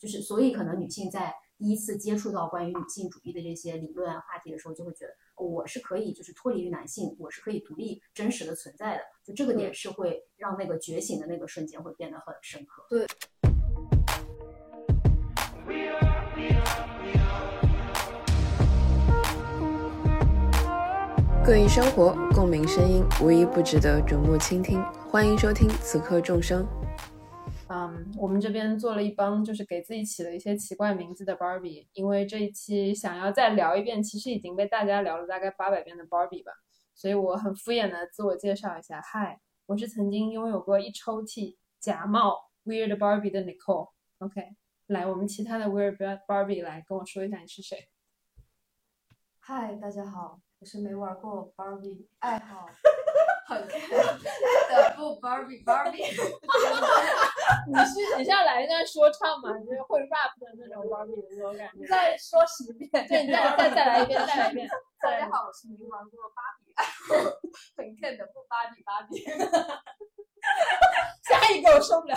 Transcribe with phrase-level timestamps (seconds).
[0.00, 12.86] 就是所以可能女性在第一次接触到关于女性主义的这些理论啊话题的时候，就会觉得我是可以就是脱离于男性，我是可以独立真实的存在的，就这个点是会让那个觉醒的那个瞬间会变得很深刻。
[12.88, 13.06] 对。
[21.44, 24.82] 各异生活，共鸣声音，无一不值得瞩目倾听。
[25.10, 26.64] 欢迎收听《此刻众生》。
[27.72, 36.50] 嗯，我们这边做了一帮就是给自己起了一些奇怪名字的 Barbie，因为这一期想要再聊一遍，其实已经被大家聊了大概八百遍的 Barbie 吧，
[36.96, 43.90] 所以我很敷衍的自我介绍一下，嗨，我是曾经拥有过一抽屉假冒 Weird Barbie 的 Nicole。
[44.18, 44.56] OK，
[44.88, 47.88] 来，我们其他的 Weird Barbie 来跟我说一下你是谁。
[49.38, 50.40] 嗨，大家好。
[50.58, 52.66] 我是没玩过 Barbie，爱好
[53.50, 56.06] 很开的不 Barbie Barbie。
[57.66, 59.50] 你是你像来一段说唱嘛？
[59.58, 61.84] 就是会 rap 的那种 Barbie 的那种感觉。
[61.88, 62.88] 再说十遍。
[63.08, 64.68] 对，你再再再来一遍，再来一遍。
[65.02, 66.72] 大家好，我是没玩过芭比，
[67.76, 69.18] 很看的不芭比芭比。
[71.26, 72.14] 下一个我受不了。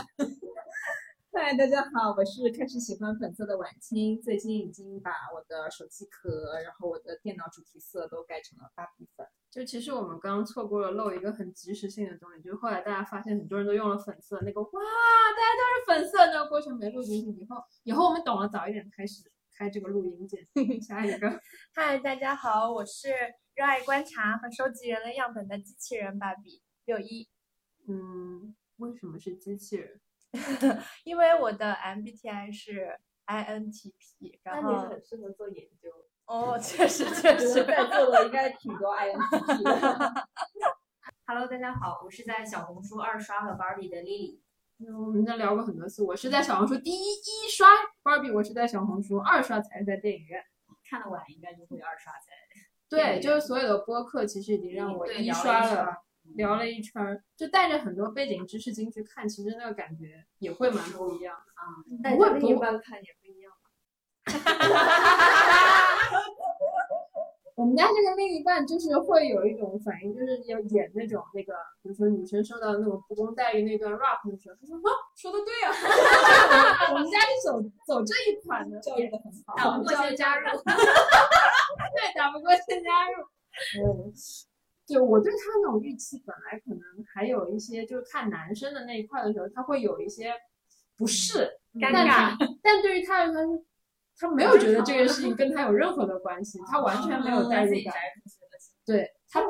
[1.35, 9.25] 嗨，大家好，我是开始喜欢粉色的晚清，最近已经把我的手机壳，然后我的电脑主题色都改成了芭比粉。
[9.49, 17.31] 就其实我们刚刚错过了漏一个很及时性的东西，就是后来大家发现很多人都用了粉色，那个哇，大家都是粉色，那个过程没录进去。
[17.41, 19.23] 以后以后我们懂了，早一点开始
[19.57, 20.47] 开这个录音键。
[20.83, 21.41] 下一个，
[21.73, 23.09] 嗨，大家好，我是
[23.55, 27.27] 热爱观察和收集人类样本的机器人芭比六一。
[27.87, 29.99] 嗯，为什么是机器人？
[31.05, 35.89] 因为我的 MBTI 是 INTP，然后那你很适合做研究
[36.25, 40.27] 哦，确实确实，在座的应该挺多 INTP 的。
[41.25, 44.39] Hello，大家好，我是在小红书二刷了 Barbie 的 Lily。
[44.97, 47.67] 我们在聊过很多次，我是在小红书第一一刷
[48.03, 50.43] Barbie，我是在小红书二刷才是在电影院
[50.89, 52.33] 看的晚，应该就会二刷才。
[52.89, 55.97] 对，就是所有的播客其实已经让我一刷了。
[56.35, 61.63] 聊了一圈儿，就带着很多背景知识进去看，其实那个感觉也会蛮不一样的啊。
[62.03, 63.57] 带着另一半看也不一样吧。
[67.55, 75.71] 我们家这个另一半就是会有一种反应，就是要演那种那个，比如说女生受到那种不公待遇那段 rap 的时候，他说：“啊，说的对啊。
[76.91, 80.47] ”我们家是走走这一款的，教育的很好，打不过先加入。
[80.57, 80.73] 对，
[82.17, 83.21] 打不过先加入。
[83.85, 84.11] 嗯。
[84.85, 86.81] 就我对他那种预期，本来可能
[87.13, 90.33] 还有一些，就是看男生的那一块的时候，他会有一些
[90.97, 92.35] 不适、尴尬。
[92.61, 93.63] 但对于他来说，
[94.17, 97.93] 他没有觉得这个事情跟他有任何的关系，他完全没有代入感。
[98.85, 99.41] 对他，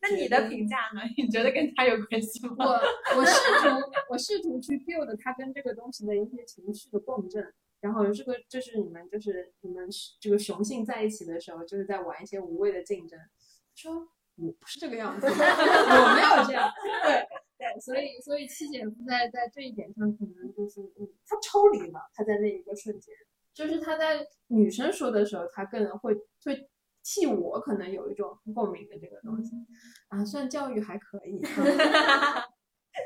[0.00, 1.02] 那你的评价呢？
[1.18, 2.56] 你觉得跟他有关系吗？
[2.58, 9.86] 我我试图我试图去 build 他跟这个东西的一些情绪的共振，然后这个就是你们就是你们
[10.18, 13.18] 这个雄性在一起的时候，就是在玩一些无谓的竞争，
[13.74, 14.08] 说。
[14.38, 16.70] 我不是这个样子， 我没有这样。
[17.04, 17.26] 对
[17.58, 23.12] 对，所以所以七姐夫在在这一点上可能就是嗯，他抽离了，他在那一个瞬间，
[23.52, 26.68] 就是他在女生说的时候，他更会会
[27.02, 29.56] 替我可能有一种共鸣的这个东西
[30.06, 31.40] 啊，算教育还可以。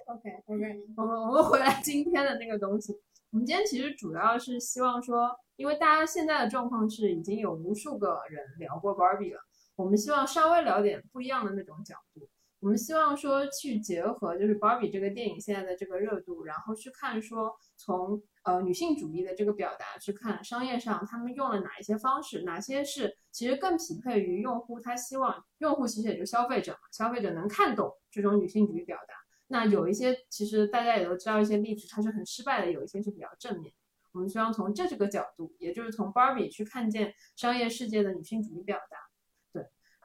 [0.07, 2.93] OK OK，我们我们回来今天的那个东西，
[3.31, 9.41] 我们今天其实主要是希望说，因为大家现在的状况是已经有无数个人聊过 Barbie 了。
[9.77, 12.29] 我们希望稍微聊点不一样的那种角度。
[12.61, 29.15] 我们希望说去结合，就是 Barbie 这个电影现在的这个热度，然后去看说从呃女性主义的这个表达去看商业上他们用了哪一些方式，哪些是其实更匹配于用户他希望用户其实也就消费者嘛，消费者能看懂这种女性主义表达。
[29.49, 33.75] 那有一些其实大家也都知道一些例子，它是很失败的，有一些是比较正面。
[34.13, 38.99] 我们希望从这这个角度，也就是从 Barbie 去看见商业世界的女性主义表达。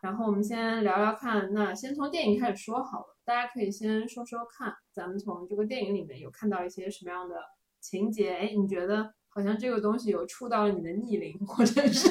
[0.01, 3.17] 然后我们先聊聊看，那先从电影开始说好了。
[3.25, 7.35] 大家可以先说说看，咱们从这个电影里面有看到一些什么样的
[7.79, 8.33] 情节？
[8.35, 12.09] 哎，你觉得好像这个东西有触到了你的逆鳞，或者是，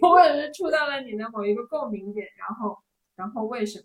[0.00, 2.26] 或者是触到了你的某一个共鸣点？
[2.38, 2.78] 然后，
[3.16, 3.84] 然后为什么？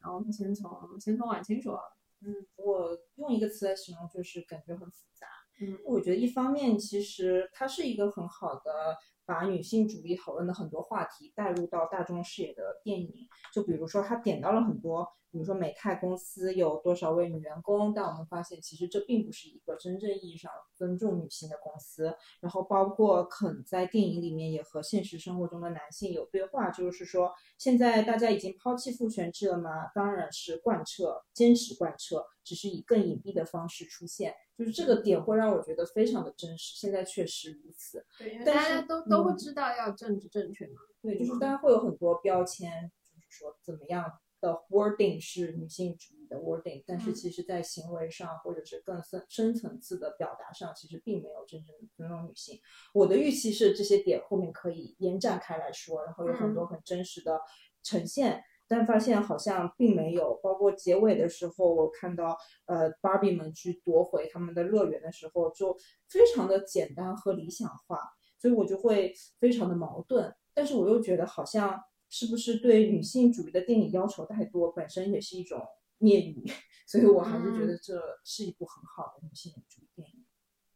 [0.00, 0.70] 然后我们先从
[1.00, 1.80] 先从婉清说。
[2.26, 5.26] 嗯，我用一个词来形容，就是感觉很复杂。
[5.60, 8.96] 嗯，我觉得一方面其实它是一个很好的。
[9.26, 22.16] 把女性主义讨论的很多话题带入到大众视野的电影，就比如说他点到了很多，比如说美泰公司有多少位女员工，但我们发现其实这并不是一个真正意义上尊重女性的公司。
[22.40, 29.90] 然后包括肯在电影里面也和现实生活中的男性有对话，就是说现在大家已经抛弃父权制了吗？
[29.92, 32.24] 当然是贯彻、坚持贯彻。
[32.44, 36.78] 只是以更隐蔽的方式出现，就是这个点会让我觉得非常的真实。
[36.78, 40.74] 现在确实如此，对，大家都都知道要政治正确嘛。
[41.00, 44.04] 对，就是大家会有很多标签，就是说怎么样
[44.44, 52.60] 的 wording 是女性主义的 wording，但是嗯其实在行为上或者是更深深层次的表达上，其实并没有真正的尊重女性。
[52.92, 57.40] 我的预期是这些点后面可以延展开来说，然后有很多很真实的
[57.82, 58.42] 呈现。
[58.66, 65.76] 但发现好像并没有，包括结尾的时候，我看到呃芭比们去夺回他们的乐园的时候，就
[66.08, 68.00] 非常的简单和理想化，
[68.38, 70.34] 所以我就会非常的矛盾。
[70.54, 71.78] 但是我又觉得好像
[72.16, 75.60] 是不是对女性主义的电影要求太多，本身也是一种
[75.98, 76.44] 蔑语，
[76.86, 80.24] 所以我还是觉得这是一部很好的女性主义电影。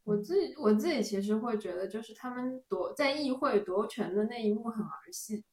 [0.03, 5.45] 我自己我自己其实会觉得，就是他们夺在议会夺权的那一幕很儿戏，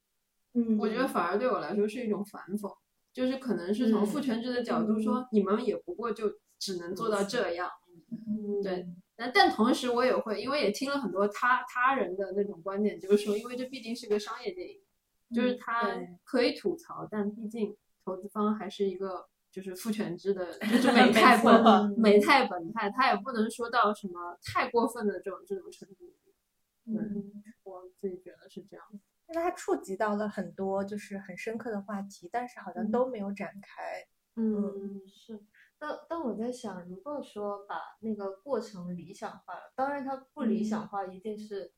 [0.55, 2.69] 嗯我觉得反而对我来说是一种反讽，
[3.13, 7.71] 就是可能是从父权制的角度说，你们也不过就只能做到这样。
[8.61, 8.85] 对，
[9.15, 14.81] 但但同时我也会，因为也听了很多他他人的那种观点，就是说，因为这毕竟是个商业电影，
[15.35, 26.13] 就是他可以吐槽，但毕竟投资方还是一个就是父权制的， 就是美泰本美泰本泰，他也不能说到什么太过分的这种这种程度。
[26.89, 28.87] 嗯，我自己觉得是这样。
[29.29, 34.07] 因为它触及到了很多就是很深刻的话题，但是好像都没有展开。
[34.37, 35.43] 嗯，是，
[35.79, 41.73] 但但我在想，如果说把那个过程理想化了，当然它不理想化，一定是、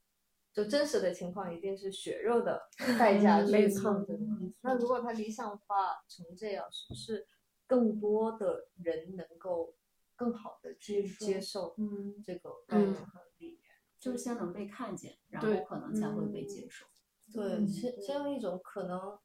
[0.58, 2.60] 就真实的情况一定是血肉的
[2.98, 4.52] 代价去抗争的。
[4.62, 7.24] 那如果他理想化成这样，是不是
[7.64, 9.72] 更多的人能够
[10.16, 13.60] 更好的去接受嗯这个概念和理念？
[14.00, 16.86] 就是先能被看见，然后可能才会被接受。
[17.32, 19.18] 对，先先用一种可能呃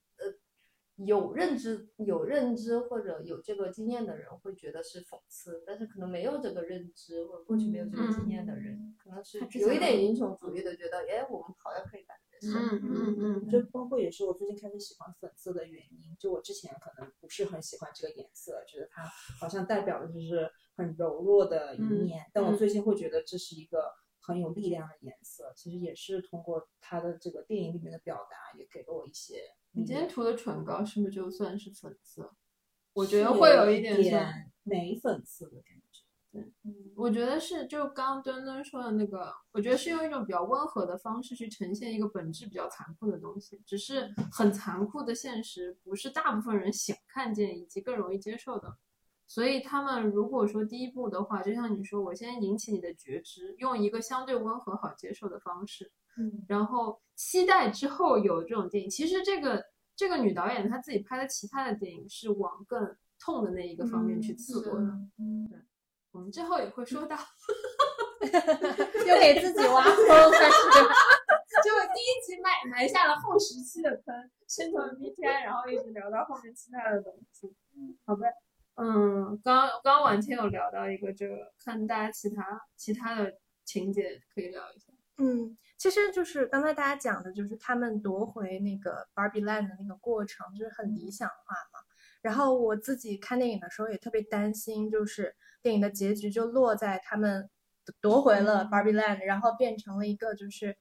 [0.98, 12.54] 有认知、有认知或者有这个经验的人会觉得是讽刺，但是可能没有这个认知或者过去没有这个经验的人，可能是有一点英雄主义的，觉得哎，我们好像可以干这事。
[12.56, 16.16] 嗯嗯嗯就包括也是我最近开始喜欢粉色的原因。
[16.20, 19.04] 就我之前可能不是很喜欢这个颜色，觉得它
[19.40, 22.30] 好像代表的就是很柔弱的一嗯面。
[22.32, 23.92] 但我嗯最近会觉得这是一个
[24.22, 25.52] 很有力量的颜色。
[25.56, 29.42] 其实也是通过它的这个电影里面的表达，也给了我一些
[29.74, 29.86] 你。
[29.86, 32.34] 今天涂的唇膏是不是就算是粉色？
[32.94, 36.04] 我觉得会有一一点像，点玫粉色的感觉。
[36.32, 36.52] 对
[36.96, 48.78] 我觉得是就刚刚墩墩说的那个，我觉得是用一种比较温和的方式去呈现一个本质比较残酷的东西，只是很残酷的现实不是大部分人想看见以及更容易接受的。
[49.28, 58.90] 所以他们如果说第一步的话，就像你说，我先引起你的觉知，用一个相对温和好接受的方式，嗯，然后期待之后有这种电影。
[58.90, 59.64] 其实这个
[59.96, 64.86] 这个女导演她自己拍的其他的电影是往更痛的那一个方面去刺过的。
[65.20, 65.50] 嗯
[66.12, 67.18] 我们之后也会说到，
[68.22, 69.96] 又给自己挖坑，
[70.32, 70.54] 开始。
[71.64, 77.56] 就第一期埋埋下了后十期的坑，先从 MBTI，然后一直聊到后面其他的东西。
[78.06, 78.28] 好呗，
[78.76, 84.94] 嗯，刚刚晚天有聊到一个这个，看大家其他其他的情节可以聊一下。
[85.18, 91.80] 嗯，其实就是刚才大家讲的，就是他们夺回那个 Barbie Land 的那个过程，就是很理想化嘛。
[92.22, 97.50] 然后我自己看电影的时候也特别担心，就是电影的结局就落在他们
[98.00, 100.78] 夺回了 Barbie Land，然后变成了一个就是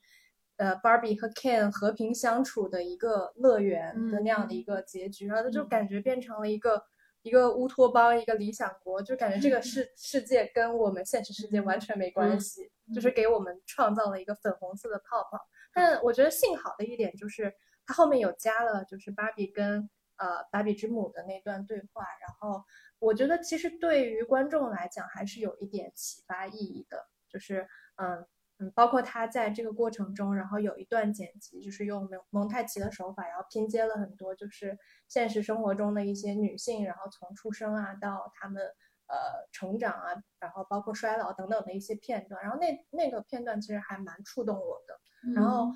[0.56, 6.84] 呃 Barbie 和 Ken 和平相处的一个乐园的那样的一个结局，然后就感觉变成了一个。
[7.22, 15.38] 一个乌托邦，一个理想国，就感觉这个世世界跟我们现实世界完全没关系，就是给我们创造了一个粉红色的泡泡。
[15.72, 17.54] 但我觉得幸好的一点就是，
[17.86, 22.62] 它后面有加了就是芭比跟呃芭比之母的那段对话，然后
[22.98, 28.26] 我觉得其实对于观众来讲还是有一点启发意义的，就是嗯。
[28.62, 34.78] 嗯，包括他在这个过程中，然后有一段剪辑，就是用蒙蒙太奇的手法，然后拼接了很多就是
[35.08, 38.62] 现实生活中的一些女性，然后从出生啊到她们
[39.08, 39.16] 呃
[39.50, 45.00] 成长啊，然后包括衰老等等的一些片段，然后那那个片段其实还蛮触动我的。
[45.34, 45.72] 然后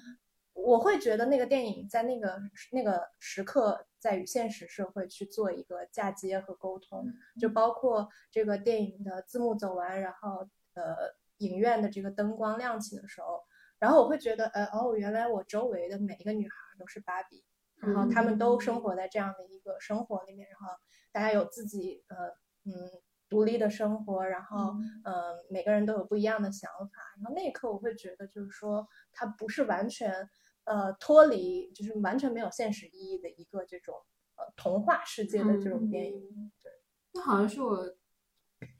[0.52, 2.40] 我会觉得那个电影在那个
[2.70, 7.04] 那个时刻在与现实社会去做一个嫁接和沟通，
[7.40, 11.16] 就包括这个电影的字幕走完，然后呃。
[11.38, 13.42] 影院的这个灯光亮起的时候，
[13.78, 17.44] 然后我会觉得，呃，哦，原来我周围的每一个女孩都是芭比，
[17.76, 20.68] 然后她们都生活在这样的一个生活里面，然后
[21.12, 22.28] 大家有自己呃
[22.64, 22.72] 嗯
[23.28, 30.28] 独立的生活，然后嗯、呃、每个人都有不一样的想法，然后那一刻我会觉得就是说它不是完全
[30.64, 33.94] 呃脱离，就是完全没有现实意义的一个这种
[34.36, 36.72] 呃童话世界的这种电影，对。
[37.12, 37.96] 那好像是我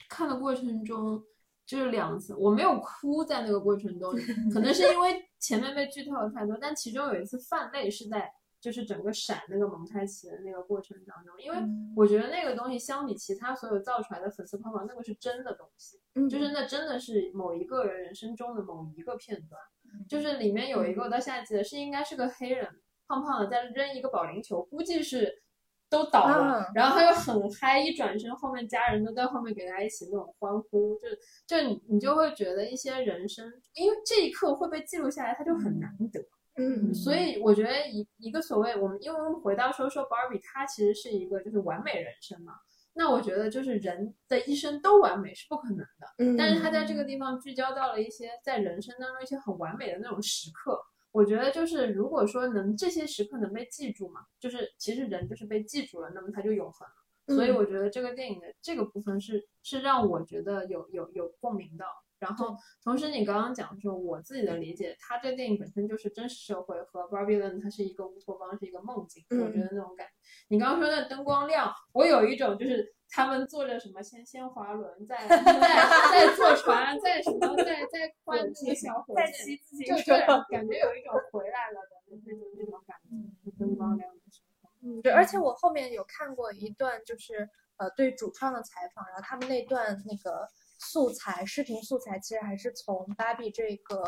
[0.07, 1.23] 看的过程中，
[1.67, 4.13] 就是两次，我没有哭在那个过程中，
[4.53, 11.57] 可能 是因为前面被剧透了太多，但其中有一次泛泪是在就是整个闪那个蒙太奇的那个过程当中，因为
[11.95, 19.61] 我觉得那个东西相比其他所有造出来的粉丝泡泡，那个是真的东西，嗯就是那真的是某一个人人生中的某一个片段，
[20.07, 22.67] 就是里面有一个我到现在记得是应该是个黑人，
[23.07, 25.43] 胖胖的在扔一个保龄球，估计是
[25.89, 31.07] 都倒了，嗯然后他又很嗨，一转身后面家人都在后面给他一起那种欢呼，就
[31.47, 36.19] 就你你就会觉得一些人生，因为这一刻会被记录下来，他就很难得。
[36.59, 42.53] 嗯所以我觉得一一个所谓我们，因为我们回到说说 Barbie，它其实是一个就是完美人生嘛。
[42.93, 50.81] 那我觉得就是人的一生都完美是不可能的，嗯，但是他在这个地方聚焦到了一些在人生当中一些很完美的那种时刻。
[51.17, 57.35] 我觉得就是如果说能这些时刻能被记住嘛，就是其实人就是被记住了，那么他就永恒了。
[57.35, 61.83] 所以我觉得这个电影的这个部分是是让我觉得有有有共鸣的。
[62.19, 69.23] 然后同时你刚刚讲说我自己的理解，它这电影本身就是真实社会和 Barbie Land 它是一个乌托邦，是一个梦境。
[69.29, 70.13] 嗯我觉得那种感觉，
[70.49, 84.69] 你刚刚说那灯光亮，我有一种就是他们坐着什么先先滑轮，在在在坐船，在什么在在关那个小火在箭，骑自行就车对，感觉有一种回来了的那种那种感觉，灯光亮的时候。
[84.81, 90.47] 嗯，对，而且我后面有看过一段，就是呃对主创的采访，然后他们那段那个
[90.79, 94.03] 素材视频素材，其实还是从芭比这个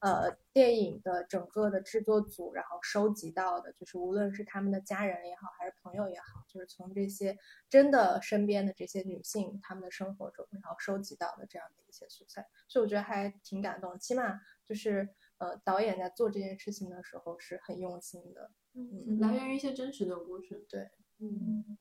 [0.00, 7.36] 呃电影的整个的制作组，然后收集到的，就是无论是他们的家人也好，还是朋友也好，就是从这些
[7.68, 15.08] 真的身边的这些女性她们的生活中，然后收集到的这样的一些素材，所以我觉得还挺感动，起码就是
[15.38, 18.50] 呃导演在做这件事情的时候是很用心的。
[18.74, 20.64] 嗯来源于一些真实的故事。
[20.68, 21.78] 对，嗯，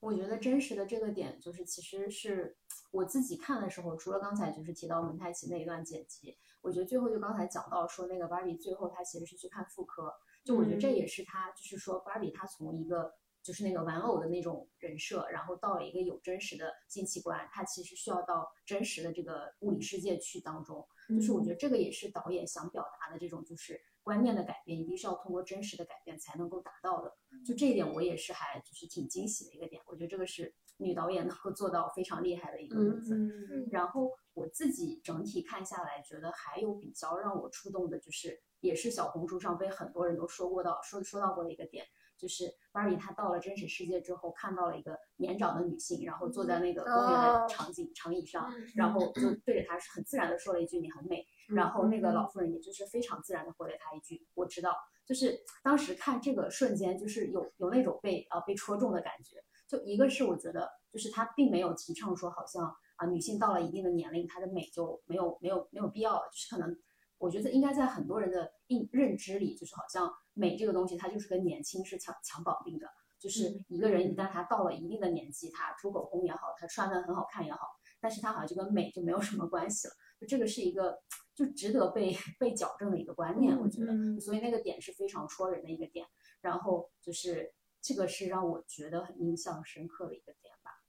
[0.00, 2.56] 我觉得真实的这个点，就是其实是
[2.94, 27.12] 我自己看的时候，除了刚才就是提到蒙太奇那一段剪辑，我觉得最后就刚才讲到说那个芭比最后她其实是去看妇科，就我觉得这也是她就是说芭比她从一个就是那个玩偶的那种人设，然后到了一个有真实的性器官，她其实需要到真实的这个物理世界去当中，就是我觉得这个也是导演想表达的这种就是观念的改变，一定是要通过真实的改变才能够达到的。
[27.44, 29.82] 就这一点，我也是还就是挺惊喜的一个点。
[29.86, 33.28] 我觉得这个是女导演能够做到非常厉害的一个部分。
[33.28, 54.76] 嗯然后我自己整体看下来，觉得还有比较让我触动的，就是也是小红书上被很多人都说过到说说到过的一个点，就是芭比她到了真实世界之后，看到了一个年长的女性，然后坐在那个公园的哦场景长椅上，然后就对着她很自然的说了一句“你很美”，然后那个老妇人也就是非常自然的回了她一句“我知道”，
[55.06, 59.42] 就是当时看这个瞬间，就是有有那种被啊、被戳中的感觉。
[59.74, 66.76] 就一个是我觉得，就是他并没有提倡说好像啊女性到了一定的年龄，她的美就没有没有没有必要了，就是可能
[67.18, 72.86] 我觉得应该在很多人的印认知里，就是好像美这个东西它就是跟年轻是强强绑定的，
[73.18, 77.66] 就是一个人一旦他到了一定的年纪，他涂口红也好，他穿的很好看也好，
[78.00, 80.96] 但是他好像就跟美就没有什么关系了，就这个是一个
[81.34, 84.20] 就值得被被矫正的一个观念，我觉得，嗯。
[84.20, 86.06] 所以那个点是非常戳人的一个点，
[86.40, 87.52] 然后就是
[87.84, 90.80] 这个是让我觉得很印象深刻的一个点吧。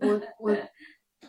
[0.00, 0.56] 我我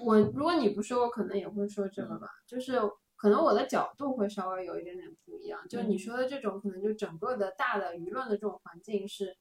[0.04, 2.80] 我，如果你不说，我可能也会说这个吧，就是
[3.16, 5.62] 可能我的角度会稍微有一点点不一样。
[5.70, 9.38] 就你说的这种，可能就整个的大的舆论的这种环境是，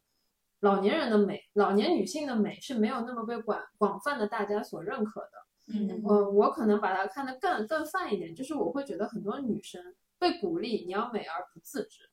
[0.61, 5.31] 老年人的美，老年女性的美是没有那么被广广泛的大家所认可的。
[5.73, 9.83] 嗯我，我可能把它看得更更泛一点，就是我会觉得很多女生
[10.19, 12.10] 被鼓励你要美而不自知，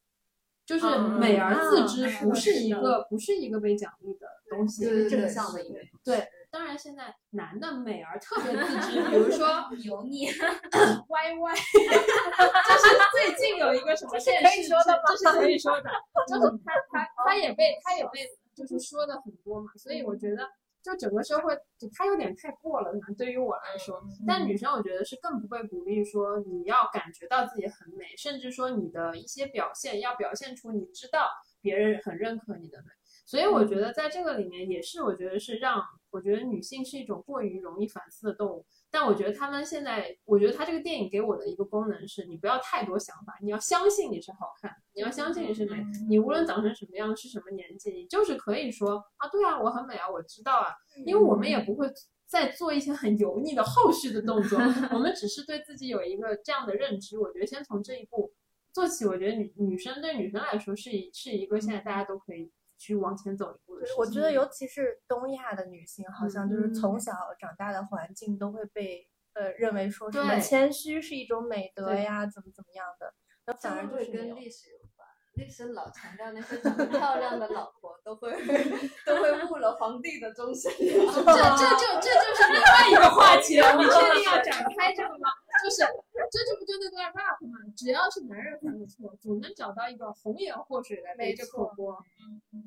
[0.67, 5.79] 就是嗯美而自知啊不是一个不是一个被奖励的东西，正向的一个。
[6.03, 7.15] 对，当然现在。
[7.31, 9.47] 男的美而特别自知， 比如说
[9.85, 10.25] 油腻，
[11.09, 11.53] 歪歪。
[11.53, 14.73] 就是最近有一个什么电视剧，
[15.07, 15.89] 这是可以说的，
[16.27, 20.49] 就是他他他也被他也被就是说的很多嘛，所以我觉得
[20.83, 31.27] 就整个社会就他有点太过了，可能对于我来说，但女生我觉得是更不被鼓励说你要感觉到自己很美，甚至说你的一些表现要表现出你知道
[31.61, 32.85] 别人很认可你的美。
[33.25, 38.65] 所以我觉得在这个里面也是，我觉得是让我觉得女性是一种过于容易反思的动物。
[38.89, 50.73] 但我觉得他们现在，我觉得他这个电影给我的一个功能是，你不要太多想法，你要相信你是好看，你要相信你是美，你无论长成什么样，是什么年纪，你就是可以说啊，对啊，我很美啊，我知道啊，
[51.05, 51.91] 因为我们也不会
[52.25, 54.57] 再做一些很油腻的后续的动作，
[54.93, 57.19] 我们只是对自己有一个这样的认知。
[57.19, 58.31] 我觉得先从这一步
[58.71, 63.95] 做起，我觉得女女生对女生来说是一是一个现在大家都可以去往前走一步的事情。
[63.99, 73.13] 我觉得，尤其是东亚的女性，好像就是嗯从小长大的环境都会被呃认为说什么谦虚是一种美德呀，怎么怎么样的，
[73.45, 75.07] 那反而就是跟历史有关？
[75.33, 78.31] 历史老强调那些长得漂亮的老婆都会
[79.05, 80.71] 都会误了皇帝的终身。
[80.77, 83.71] 这这就这就是另外一个话题了。
[83.77, 85.29] 你确定要展开这个吗？
[85.63, 85.83] 就是
[86.31, 87.59] 这就不就那段 rap 吗？
[87.75, 91.97] 只要是男人犯的错，总能找到一个红颜祸水来背这口锅。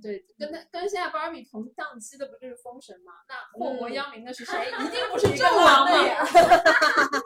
[0.03, 3.13] 对，跟他跟现在 Barbie 同档期的不就是封神吗？
[3.29, 4.53] 那祸国殃民的是谁？
[4.81, 5.93] 一定不是纣王嘛？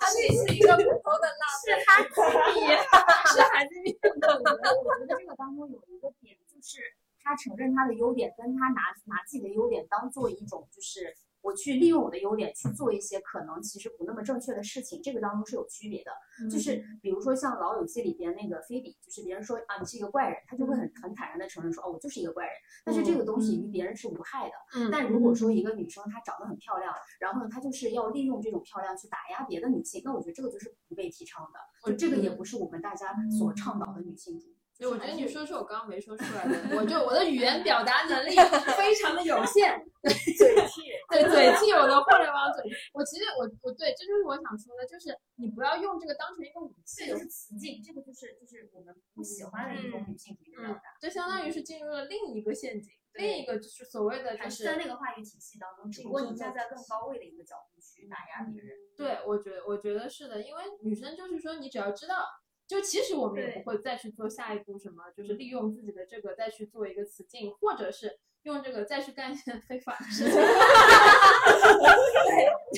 [0.00, 2.20] 他只是一个普通的辣是哈基
[2.60, 2.66] 米，
[3.32, 3.96] 是哈基米。
[4.04, 6.80] 我觉得这个当中有一个点，就是
[7.22, 11.14] 他承认他的优点，跟他拿拿自己的优点当做一种，就是
[11.44, 16.10] 我去利用我的优点去做一些可能其实不那么正确的事情，这个当中是有区别的。
[16.50, 24.54] 就是比如说像《老友记》里边那个菲比，就是别人说啊你是一个怪人，他就会很很坦然的承认说哦我就是一个怪人，但是这个东西于别人是无害的。
[24.74, 34.53] 嗯但如果说一个女生她长得很漂亮，然后呢她就是要利用这种漂亮去打压别的女性，那我觉得这个就是不被提倡的，就这个也不是我们大家所倡导的女性主义。
[34.76, 38.34] 对，我觉得你说出我刚刚没说出来的， 我就我的语言表达能力
[38.76, 40.82] 非常的有限， 嘴替。
[41.14, 42.64] 对嘴替我的互联网嘴。
[42.92, 50.98] 我其实我我对，这就是我想说的，就是你不要用这个当成一个武器这个是雌竞，这个就是就是我们不喜欢的一种女性主义的表达。
[51.00, 58.76] 就相当于是进入了另一个陷阱，另一个就是所谓的就是在那个话语体系当中，只不过你站在更高位的一个角度去打压别人。
[58.96, 62.24] 对，我觉得我觉得是的，因为女生就是说，你只要知道，
[62.66, 70.34] 就其实我们也不会再去做下一步什么，就是利用自己的这个再去做一个雌竞，或者是用这个再去干一些非法的事情。
[70.34, 70.42] 对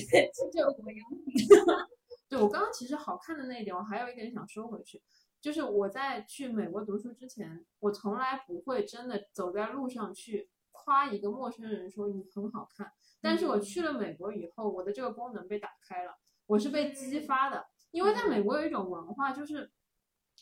[0.11, 1.87] 对，这就我样。
[2.29, 5.01] 对我刚刚其实好看的那一点，我还有一点想说回去，
[5.39, 12.91] 就是我在去美国读书之前，我从来不会真的走在路上去夸一个陌生人说你很好看。
[13.21, 19.71] 但是我去了美国以后，我的这个功能被打开了，我是被激发的，因为在美国有一种文化，就是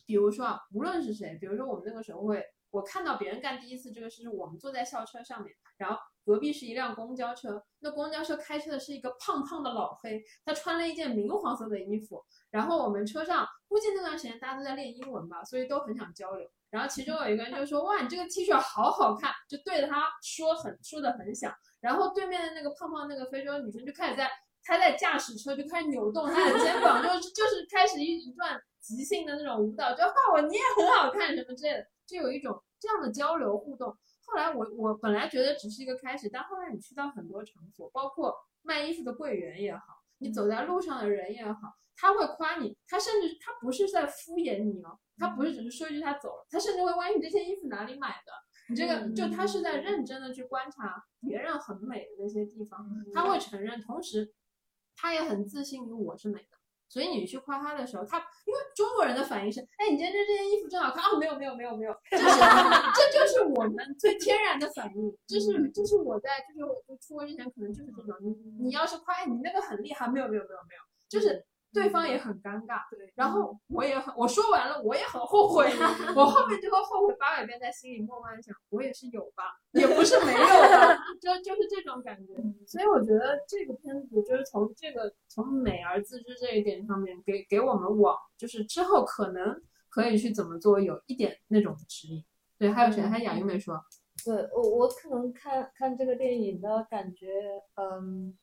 [0.06, 16.50] 比如说啊，无论是谁，比如说我们那个时候会，我看到别人干第一次这个事，是我们坐在校车上面，然后隔壁是一辆公交车，那公交车开车的是一个胖胖的老黑，他穿了一件明黄色的衣服，然后我们车上估计那段时间大家都在练英文吧，所以都很想交流。
[16.72, 21.54] 然后其中有一个人就说：“哇，你这个 T 恤好好看！”就对着他说很说的很响。
[21.80, 24.30] 然后对面的那个胖胖那个非洲女生就开始在，
[24.62, 33.90] 她在驾驶车就开始扭动她的肩膀，就是就是开始一一段即兴的那种舞蹈，就哈我你也很好看什么之类的，就有一种这样的交流互动。
[34.26, 48.32] 后来我我本来觉得只是一个开始，但后来你去到很多场所，包括卖衣服的柜员也好，你走在路上的人也好，他会夸你，他甚至他不是在敷衍你哦，他不是只是说一句他走了，他甚至会问你这件衣服哪里买的。
[48.68, 54.34] 你这个就他是在认真的去观察别人很美的那些地方，他会承认，同时
[54.96, 56.55] 他也很自信于我是美的。
[56.88, 61.18] 所以你去夸他的时候，他因为中国人的反应是，哎，你今天这件衣服真好看啊！
[61.20, 62.24] 没有没有没有没有，这是
[62.96, 71.46] 这就是我们最天然的反应，这是这是我在就是我就出国之前可能就是这种，你你要是夸哎你那个很厉害，没有没有没有没有，就是
[71.76, 75.66] 对方也很尴尬，对，然后我也很我说完了，我也很后悔，
[76.16, 82.34] 我后面就会后悔八百遍，在心里默默的想，我也是有吧，也不是没有吧，就就是这种感觉。
[82.66, 92.24] 所以我觉得这个片子就是从这个从美而自知这一点上面，给给我们往就是之后可能可以去怎么做有一点那种指引。
[92.58, 93.02] 对，还有谁？
[93.02, 93.78] 还有雅玉没说。
[94.24, 97.28] 对我，我可能看看这个电影的感觉，
[97.76, 98.34] 嗯，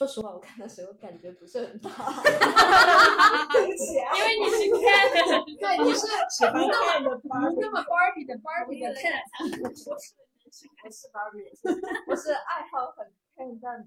[0.00, 1.90] 说实话，我看的时候感觉不是很大。
[3.52, 5.12] 对不起啊，因为你是 cat，
[5.60, 7.28] 对，你是喜欢看的你是
[7.60, 9.20] 那么 Barbie 的 Barbie 的 cat。
[9.60, 11.52] 不是 Barbie，
[12.08, 13.78] 我是爱好很看但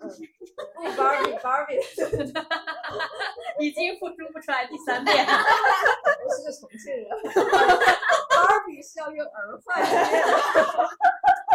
[0.00, 0.08] 嗯，
[0.74, 1.76] 不 Barbie Barbie，
[3.60, 5.26] 已经复述不出来第三遍。
[5.26, 7.06] 我是个重庆人
[8.30, 9.92] ，Barbie 是要用儿化音的。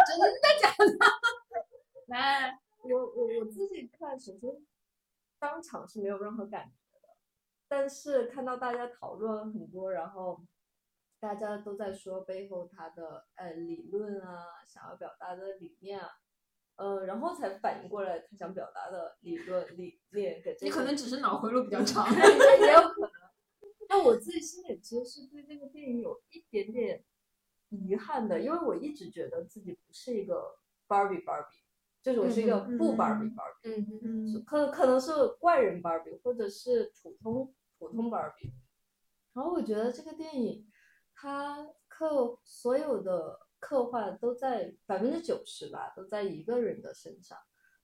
[0.06, 0.24] 真的
[0.62, 0.84] 假的？
[2.06, 2.56] 来，
[2.92, 4.50] 我我我自己看，首先
[5.38, 7.08] 当场是没有任何感觉的，
[7.68, 10.44] 但是看到大家讨论很多，然后
[11.18, 16.08] 大家都在说背后他的呃理论啊，想要表达的理念啊，
[16.76, 22.06] 呃，然后才反应过来他想表达的理论理念给这个你可能只是脑回路比较长。
[22.14, 23.10] 也也有可能。
[23.88, 27.04] 那我自己心里其实是对这个电影有一点点
[27.68, 31.62] 遗憾的，因为我一直觉得自己不是一个 Barbie Barbie，
[32.06, 38.52] 就是我是一个不 Barbie Barbie，、嗯嗯，可可能是怪人 Barbie，或者是普通普通 Barbie。
[39.32, 40.70] 然后我觉得这个电影
[41.16, 47.36] 它刻所有的刻画都在百分之九十吧，都在一个人的身上。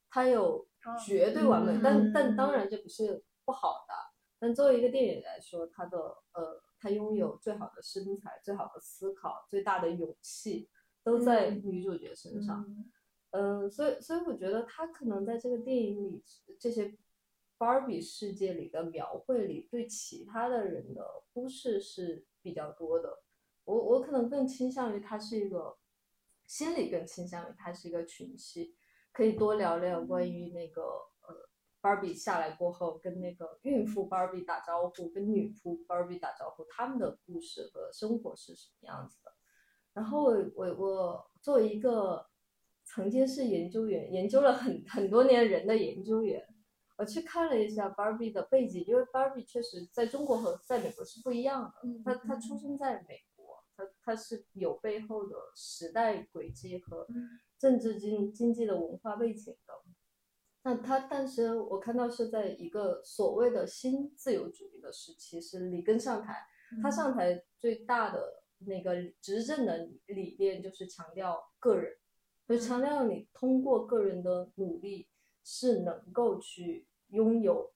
[0.08, 0.68] 它有
[1.04, 3.94] 绝对完美，但但当然这不是不好的。
[4.38, 5.98] 但作为一个电影来说，他的
[6.32, 10.68] 呃，他拥有最好的身材、最好的思考、最大的勇气，
[11.02, 12.64] 都在女主角身上。
[12.68, 12.88] 嗯，
[13.32, 16.24] 嗯所以所以我觉得他可能在这个电影里
[16.58, 16.96] 这些。
[17.58, 23.22] 芭比世界里的描绘里，对其他的人的忽视是比较多的。
[23.62, 25.78] 我我可能更倾向于他是一个，
[26.44, 28.74] 心理更倾向于他是一个群戏，
[29.12, 30.82] 可以多聊聊关于那个
[31.20, 31.48] 呃，
[31.80, 39.32] 芭比下来过后跟那个孕妇芭比打招呼，跟女仆芭比打招呼，他们的故事和生活是什么样子的。
[39.92, 42.26] 然后我我我作为一个
[42.94, 46.46] 曾经是研究员，研究了很很多年人的研究员。
[46.98, 51.72] 我去看了一下 Barbie 的背景，因为 Barbie 确实在中国和在美国是不一样的。
[52.04, 57.06] 他他出生在美国，他他是有背后的时代轨迹和
[57.58, 59.72] 政治经经济的文化背景的。
[60.64, 66.46] 那他但是我看到是在一个所谓的新自由主义的时期，是里根上台，
[66.82, 71.90] 他上台最大的那个执政的理念就是强调个人，
[72.52, 75.08] 就强调你通过个人的努力
[75.42, 76.86] 是能够去。
[77.12, 77.70] 拥有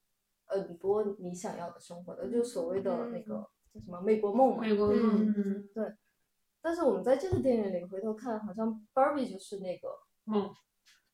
[0.46, 4.62] 很多你想要的生活的，就所谓的那个叫什么美国梦嘛。
[4.62, 5.34] 美国梦，
[5.74, 5.84] 对。
[6.62, 9.90] 但是我们在这个电影里回头看，好像 Barbie 就是那个
[10.24, 10.50] 梦。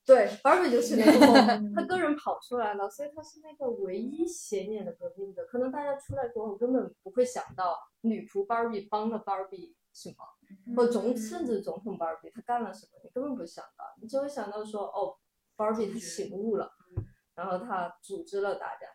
[0.07, 5.45] 对，Barbie 就是那个梦， 他个人跑出来了，所以他是那个唯一显眼的革命者。
[5.47, 10.17] 可能大家出来之后根本不会想到女仆 Barbie 帮了 Barbie 什么，
[10.77, 15.17] 或总甚至总统 Barbie 他干了什么，你根本不会想到，你只会想到说哦
[15.57, 16.73] ，Barbie 他醒悟了。
[17.35, 18.87] 然后他组织了大家，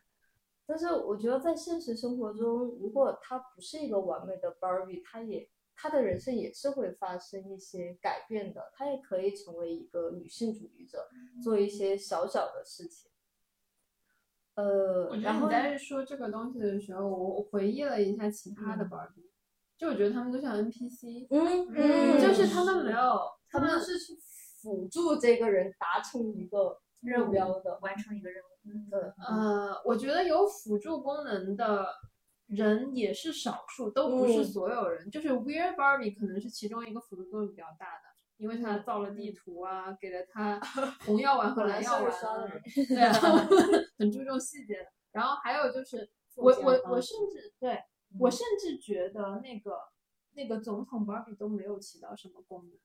[0.68, 11.10] 但是我觉得在现实生活中，如果他不是一个完美的 Barbie，他也他的人生也是会发生一些改变的，他也可以成为一个女性主义者，
[11.44, 13.10] 做一些小小的事情。
[14.54, 19.32] 呃，我觉得你在说这个东西的时候，我我回忆了一下其他的 Barbie，
[19.78, 24.14] 就我觉得他们都像 NPC，嗯嗯，就是他们没有，他们是去
[24.62, 26.80] 辅助这个人达成一个。
[27.00, 31.88] 目标的完成一个任务，对，呃，我觉得有辅助功能的
[32.48, 35.10] 人也是少数，都不是所有人。
[35.10, 38.04] 就是 Weird Barbie 可能是其中一个辅助作用比较大的，
[38.38, 40.60] 因为他造了地图啊，给了他
[41.06, 42.12] 红药丸和蓝药丸，
[42.90, 43.14] 对啊，
[44.00, 44.86] 很注重细节的。
[45.12, 47.80] 然后还有就是，我我我甚至对
[48.20, 49.80] 我甚至觉得那个
[50.34, 52.78] 那个总统 Barbie 都没有起到什么功能，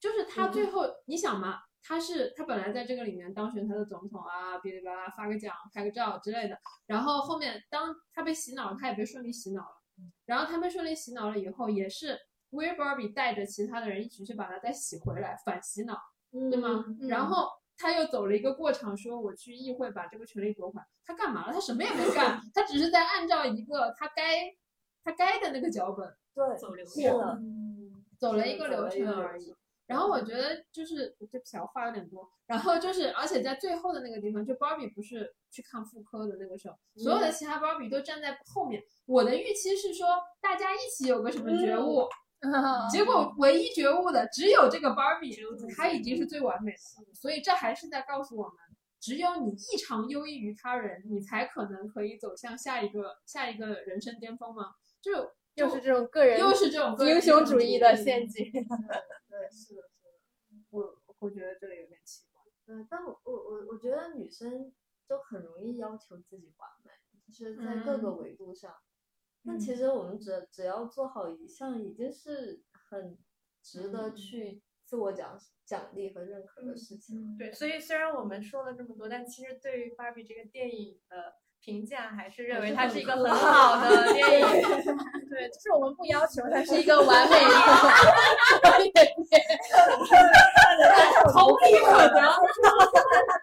[0.00, 1.60] 就是他最后你想嘛。
[1.88, 6.58] 他是他本来在这个里面当选他的总统啊，哔哩吧啦发个奖、拍个照之类的。
[6.86, 9.76] 然后后面当他被洗脑，他也被顺利洗脑了。
[10.24, 12.18] 然后他被顺利洗脑了以后，也是
[12.50, 15.96] Weird Barbie 带着其他的人一起去把他再洗回来，反洗脑，
[16.32, 16.84] 对吗？
[17.08, 20.86] 然后他又走了一个过场，说我去议会把这个权利夺回来。
[21.04, 21.52] 他干嘛了？
[21.52, 24.54] 他什么也没干，他只是在按照一个他该
[25.04, 29.54] 他该的那个脚本对走流程，走了一个流程而已。
[29.86, 32.28] 然后我觉得就是对不起，我话有点多。
[32.46, 38.82] 然后就是，而且在最后的那个地方，就芭比不是去看妇科的那个时候，所有的其他芭比都站在后面。
[39.04, 40.08] 我的预期是说
[40.40, 42.08] 大家一起有个什么觉悟，
[42.90, 45.36] 结果唯一觉悟的只有这个芭比，
[45.76, 46.78] 她已经是最完美的。
[47.14, 48.56] 所以这还是在告诉我们，
[49.00, 54.74] 只有你异常优异于他人，你才可能可以走向下一个下一个人生巅峰吗？
[55.00, 58.50] 就又是这种个人，又是这种英雄主义的陷阱。
[58.52, 62.42] 对，是的，是的，我我觉得这个有点奇怪。
[62.66, 64.72] 对，但我我我我觉得女生
[65.08, 66.90] 就很容易要求自己完美，
[67.32, 68.74] 就是在各个维度上。
[69.46, 73.16] 但其实我们只只要做好一项，已经是很
[73.62, 77.36] 值得去自我奖奖励和认可的事情了。
[77.38, 81.34] 对，所以虽然我们说了这么多，但其实对于芭比这个电影的。
[81.58, 84.46] 评价还是认为它是一个很好的 电影，
[85.26, 87.48] 对，就是我们不要求它是一个完美的
[88.92, 89.24] 电 影，
[91.32, 92.20] 同理可得。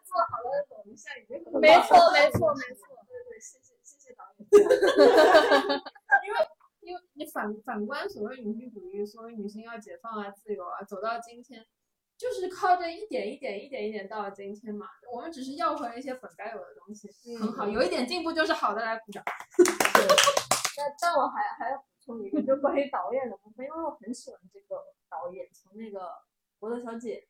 [0.05, 2.92] 做好了我们现在已经没错，没错，没错。
[6.25, 6.37] 因为
[6.81, 11.65] 因为你反反观所谓女性主义，所谓女性要解放啊、自由啊，走到今天。
[12.15, 19.21] 就是靠着一点一点一点一点到了今天嘛，我们只是要回一些本该有的东西，很好，有一点进步就是好的，来鼓掌。
[20.77, 25.99] 但但我还还要补充一个，就关于导演的部分，因为我很喜欢这个导演，从那个
[26.59, 27.27] 《伯乐小姐》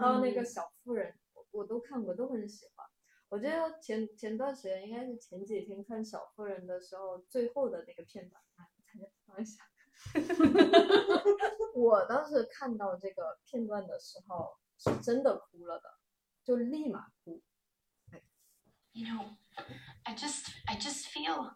[0.00, 2.86] 到那个《小妇人》，我我都看过，都很喜欢。
[3.32, 9.64] 我觉得前前段时间应该是前几天看《小妇人》的时候，最后的那个片段，啊，大家放一下。
[11.74, 15.98] 我当时看到这个片段的时候，是真的哭了的，
[16.44, 17.42] 就立马哭。
[18.92, 19.38] you know,
[20.02, 21.54] I just I just feel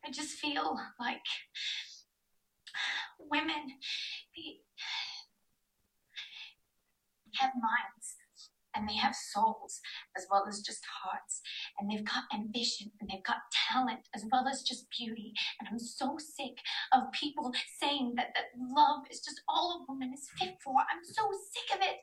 [0.00, 1.20] I just feel like
[3.18, 3.78] women
[4.32, 4.64] be
[7.34, 8.16] have minds
[8.77, 9.79] and they have souls
[10.17, 11.41] as well as just hearts
[11.77, 15.77] and they've got ambition and they've got talent as well as just beauty and I'm
[15.77, 16.57] so sick
[16.91, 20.73] of people saying that that love is just all a woman is fit for.
[20.73, 22.01] I'm so sick of it.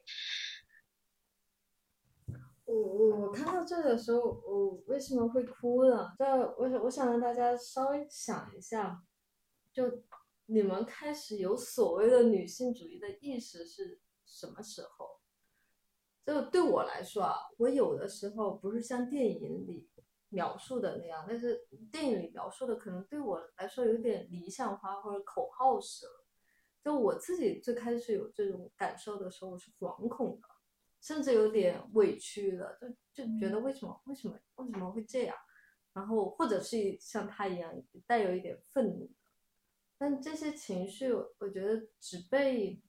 [2.66, 6.14] 我我我看到这的时候，我为什么会哭呢？
[6.16, 6.25] 这
[6.57, 9.03] 我想我想让大家稍微想一下，
[9.73, 10.05] 就
[10.46, 15.20] 你们开始有所谓的女性主义的意识是什么时候？
[16.26, 19.88] 就对我来说啊，我有的时候不是像电影里
[20.30, 26.26] 描述的那样，但是电影里描述的可能对我来说有点理想化或者口号式了。
[26.84, 30.48] 就我自己最开始有这种感受的时候，我是惶恐的。
[31.02, 32.88] 甚至有点委屈的，就
[33.26, 35.38] 就觉得为什么为什么为什么会这样，
[35.94, 37.72] 然后或者是像他一样
[38.08, 39.12] 带有一点愤怒，
[40.00, 42.82] 但这些情绪我觉得只被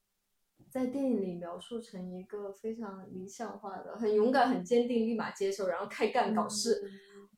[0.77, 6.83] 在电影里描述成一个非常理想化的、很勇敢、很坚定、立马接受，然后开干搞事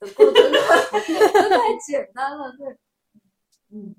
[0.01, 2.77] 的过程， 这太简单了，对，
[3.71, 3.95] 嗯，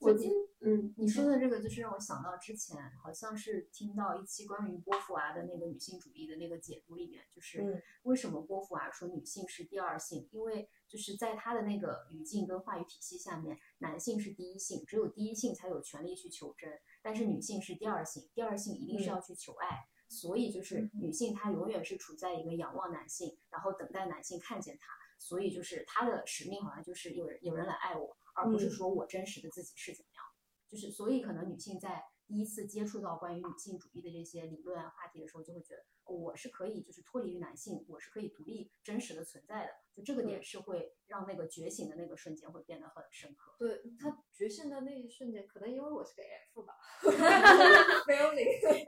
[0.00, 0.32] 我今
[0.62, 1.38] 嗯，你说的。
[1.38, 7.80] 这个，就是让我想到之前好像是听到一期关于波伏娃的那个女性主义的那个解读里面，就是嗯。
[8.02, 10.28] 为什么波伏娃说女性是第二性？
[10.32, 19.86] 因为就是在她的那个语境跟话语体系下面，男性是第一性，只有第一性才有权利去求真，但是女性是第二性，第二性一定是嗯要去求爱。
[20.08, 24.92] 所以就是女性，她永远是处在一个仰望男性，然后等待男性看见她。
[25.18, 30.24] 所以就是她的使命好像就是有人有人来爱我，而不是嗯说我真实的自己是怎么样。
[30.66, 39.72] 就是所以可能女性在第一次接触到关于女性主义的这些理论啊话题的时候，就会觉得、哦我是可以就是脱离于男性，我是可以独立真实的存在的。
[39.94, 43.54] 就这个点是会让那个觉醒的那个瞬间会变得很深刻。
[43.58, 46.74] 对他觉醒的那一瞬间，可能因为我是个 F 吧，
[48.08, 48.84] 没有零 P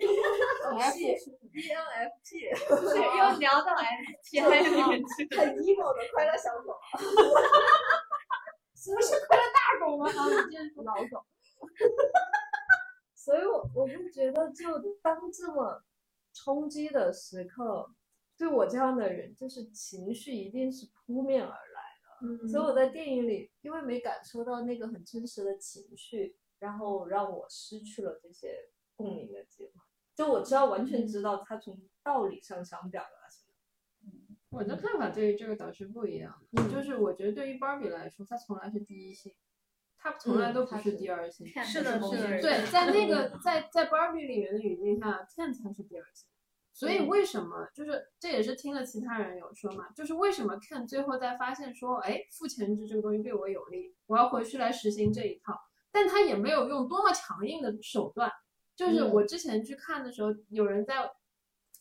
[1.60, 2.30] ENFP，
[2.70, 6.78] 又聊到 FT 还有点这个很 emo 的快乐小狗，
[8.94, 10.08] 不是快乐大狗吗？
[10.08, 10.10] 啊，
[10.48, 11.24] 你这是老狗。
[13.14, 15.80] 所以我我会觉得，就当这么
[16.32, 17.94] 冲击的时刻，
[18.36, 22.48] 对我这样的人，就是情绪一定是扑面而来的。
[22.48, 29.72] 所以我在电影里，因为没感受到那个很真实的情绪，然后让我失去了这些共鸣的机会。
[30.14, 34.18] 就我知道，完全知道他从道理上想表达什么。
[34.50, 39.34] 我的看法对于这个导师不一样的，就是我觉得对于芭比来说，她从来是第一性，
[40.02, 41.46] 她从来都不是第二性。
[41.46, 46.26] 是的，是的，对，在那个 在在 Barbie 里面的语境下，Ken 才是第二性。
[46.74, 55.54] 所以为什么就是这也是听了其他人有说嘛，就是为什么 Ken 最后在发现说，哎，父权制这个东西对我有利，我要回去来实行这一套，
[55.92, 58.32] 但他也没有用多么强硬的手段。
[58.74, 61.10] 就是我之前去看的时候，有人在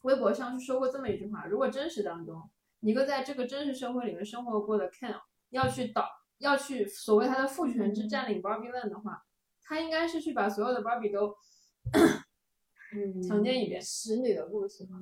[0.01, 2.49] 微博上是说过这么一句话：如果真实当中
[2.81, 5.15] 一个在这个真实社会里面生活过的 Ken
[5.51, 6.05] 要去导
[6.41, 9.23] 要去所谓他的父权制占领 Barbie Land 的话，
[9.63, 11.35] 他应该是去把所有的 Barbie 都
[12.93, 13.81] 嗯强奸一遍。
[13.81, 14.99] 使女的故事嘛。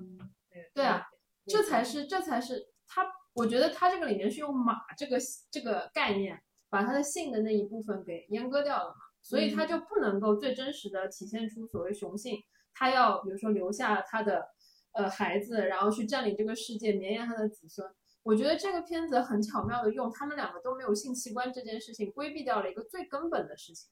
[0.74, 1.06] 对啊，
[1.46, 5.18] 这才是这才是他，我觉得他这个里面是用马这个
[5.50, 12.38] 这个概念，把他的性的那一部分给阉割掉了嘛，所以他就不能够最真实的体现出所谓雄性，
[12.74, 14.50] 他要比如说留下他的
[14.94, 17.90] 呃孩子，然后去占领这个世界，绵延他的子孙。
[18.24, 23.90] 我觉得这个片子很巧妙的用他们两个都没有性器官这件事情，规避掉了一个最根本的事情。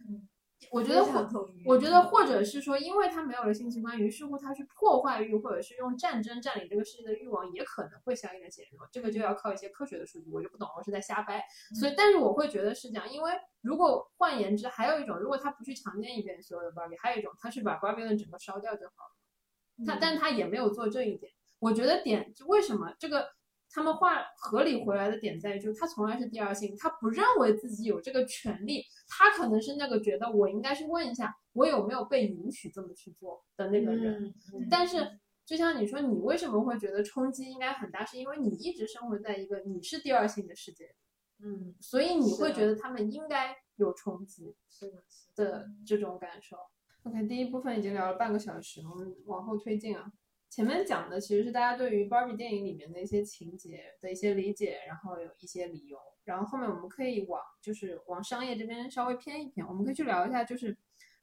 [0.00, 0.28] 嗯，
[0.70, 1.28] 我觉得或
[1.64, 8.86] 我觉得或者是说，因为他没有了性器官，于是乎他去破坏欲，或者是用战争占领这个世界的欲望，也可能会相应的减弱。
[8.92, 11.44] 这个就要靠一些科学的数据，我就不懂，我是在瞎掰。
[11.78, 19.86] 所以，但是我会觉得是这样，因为如果换言之，还有一种，如果他不去强奸一遍所有的 Barbie，还有一种，他去把 Barbie 的整个烧掉就好了。
[19.86, 21.32] 他，但他也没有做这一点。
[21.60, 23.28] 我觉得点就为什么这个
[23.70, 34.24] 他们话合理回来的点在于，就是他从来是第二性，他不认为自己有这个权利，他可能是那个觉得我应该去问一下，我有没有被允许这么去做的那个人。
[34.24, 40.94] 嗯但是就像你说，你为什么会觉得冲击应该很大，是因为你一直生活在一个你是第二性的世界，
[41.42, 45.02] 嗯，所以你会觉得他们应该有冲击是的，
[45.34, 46.56] 的这种感受。
[47.04, 50.12] OK，第一部分已经聊了半个小时，我们往后推进啊。
[50.50, 60.76] 前面讲的其实是大家对于 Barbie 电影里面的一些情节的一些理解，然后有一些理由，然后后面我们可以往就是往商业这边稍微偏一偏，我们可以去聊一下，就是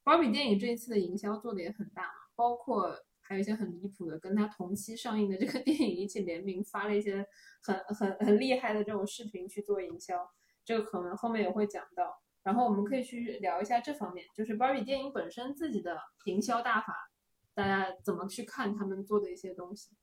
[0.03, 7.25] 芭比电影这一次的营销做的也很大，包括还有一些很离谱的，跟它同期上映的这个 电影一起联名发了一些
[7.63, 10.29] 很很很厉害的这种视频去做营销，
[10.63, 12.21] 这个可能后面也会讲到。
[12.43, 17.09] 然后我们可以去聊一下这方面，就是芭比电影本身自己的营销大法，
[17.55, 19.95] 大家怎么去看他们做的一些东西。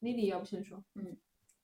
[0.00, 0.84] Lily 要不先说？
[0.94, 1.16] 嗯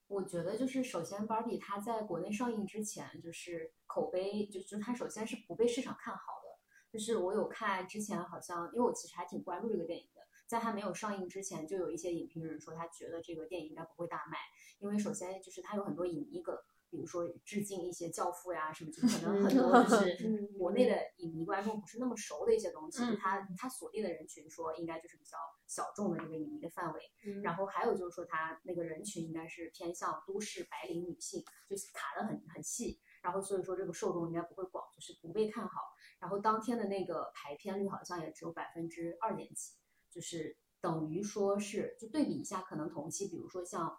[0.07, 6.59] 我觉得就是首先，Barbie 它在国内上映之前，就是口碑就就它首先是不被市场看好的。
[6.91, 14.37] 就是我有看之前好像，因为我其实还挺关注这个电影的，在它没有上映之前，就有一些影评人说他觉得这个电影应该不会大卖，
[14.77, 16.55] 因为首先就是它有很多影迷梗，
[16.93, 27.01] 比如说致敬一些教父呀什么，就可能很多就是国内的影迷观众不是那么熟的一些东西，嗯它它锁定的人群说应该就是比较小众的这个影迷的范围。
[27.25, 35.81] 嗯然后还有就是说，它那个人群应该是偏向都市白领女性，就是卡的很很细，然后所以说这个受众应该不会广，就是不被看好。
[36.19, 39.73] 然后当天的那个排片率好像也只有百分之二点几，
[40.11, 43.97] 就是等于说是就对比一下，可能同期，比如说像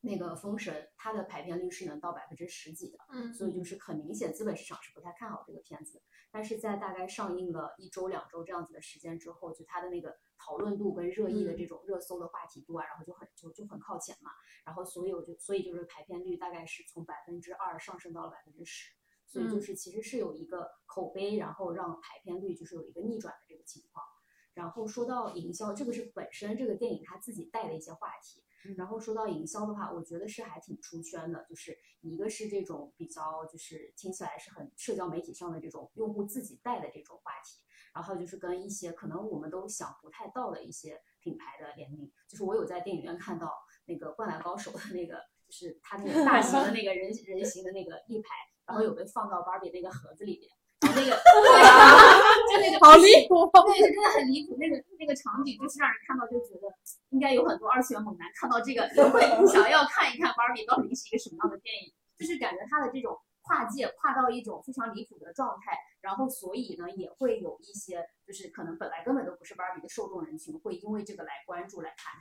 [0.00, 6.02] 那个《封神》，它的排片率是能到百分之十几的，嗯所以就是很明显，资本市场是不太看好这个片子。
[6.30, 14.30] 但是在大概上映了一周、两周这样子的时间之后，就它的那个讨论度跟热议的这种热搜的话题度啊，然后就很就就很靠前嘛。
[14.64, 18.92] 然后所以我就所以就是排片率大概是从百分之二上升到了百分之十，
[19.26, 24.04] 所以就嗯是其实是有一个口碑，然后让排片率就是有一个逆转的这个情况。
[24.52, 28.42] 然后说到营销，这个是本身这个电影它自己带的一些话题。
[28.74, 37.60] 然后说到营销的话，我觉得是还挺出圈的，就是一个是这种比较就是听起来是很社交媒体上的这种用户自己带的这种话题，
[37.94, 43.52] 然后就是跟一些可能我们都想不太到的一些品牌的联名，就是我有在电影院看到
[43.86, 48.28] 那个《灌篮高手》的那个，就是他那个大型的那个人 人形的那个立牌，
[48.66, 50.50] 然后有被放到芭比那个盒子里边，
[50.82, 51.10] 那个
[52.52, 53.48] 就那个好离谱！
[53.52, 54.56] 对，真的很离谱。
[54.58, 56.68] 那个那个场景就是让人看到就觉得，
[57.10, 72.12] 应该有很多二次元猛男看到这个也会 想要看一看芭比到底是一个什么样的电影，就是感觉它的这种跨界跨到一种非常离谱的状态，然后所以呢也会有一些就是可能本来根本都不是芭比的受众人群，会因为这个来关注来看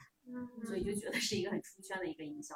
[0.62, 2.56] 它，所以就觉得是一个很出圈的一个营销。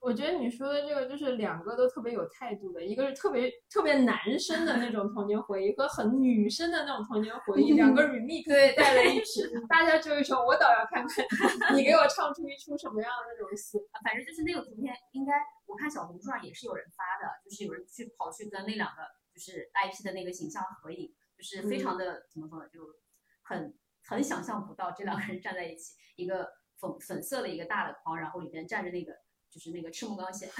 [0.00, 13.78] 我觉得你说的这个就是两个都特别有态度的，一个是特别特别男生的那种童年回忆，和很女生的那种童年回忆，两个 remix 在了一起，大家就会说，我倒要看看你给我唱出一出什么样的那种戏。
[13.92, 15.32] 啊反正就是那个图片，应该
[15.66, 19.02] 我看小红书上也是有人发的，就是有人去跑去跟那两个
[19.34, 22.80] 就是 IP 的那个形象合影，就是非常的、怎么说呢，就
[23.42, 26.48] 很很想象不到这两个人站在一起，一个
[26.80, 29.12] 粉粉色的一个大的框，然后里边站着那个
[29.50, 30.48] 就是那个赤木刚宪。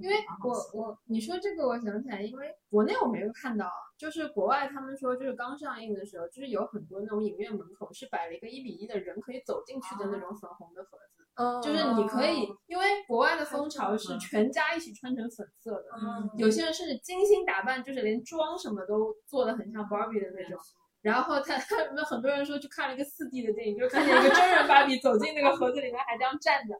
[0.00, 16.30] 因为我我你说这个，我想起来，因为国内我没有看到，就是国外他们说，就是刚上映的时候，就是有很多那种影院门口是摆了一个一比一的人可以走进去的那种粉红的盒子，嗯就是你可以，因为国外的风潮是全家一起穿成粉色的，嗯。
[16.36, 20.58] 有些人甚至精心打扮，就是连妆什么都做的很像 Barbie 的那种。
[21.04, 26.74] 然后他他们很多人说去看了一个四 D 的电影，就看见一个真人芭比走进那个盒子里面还这样站着。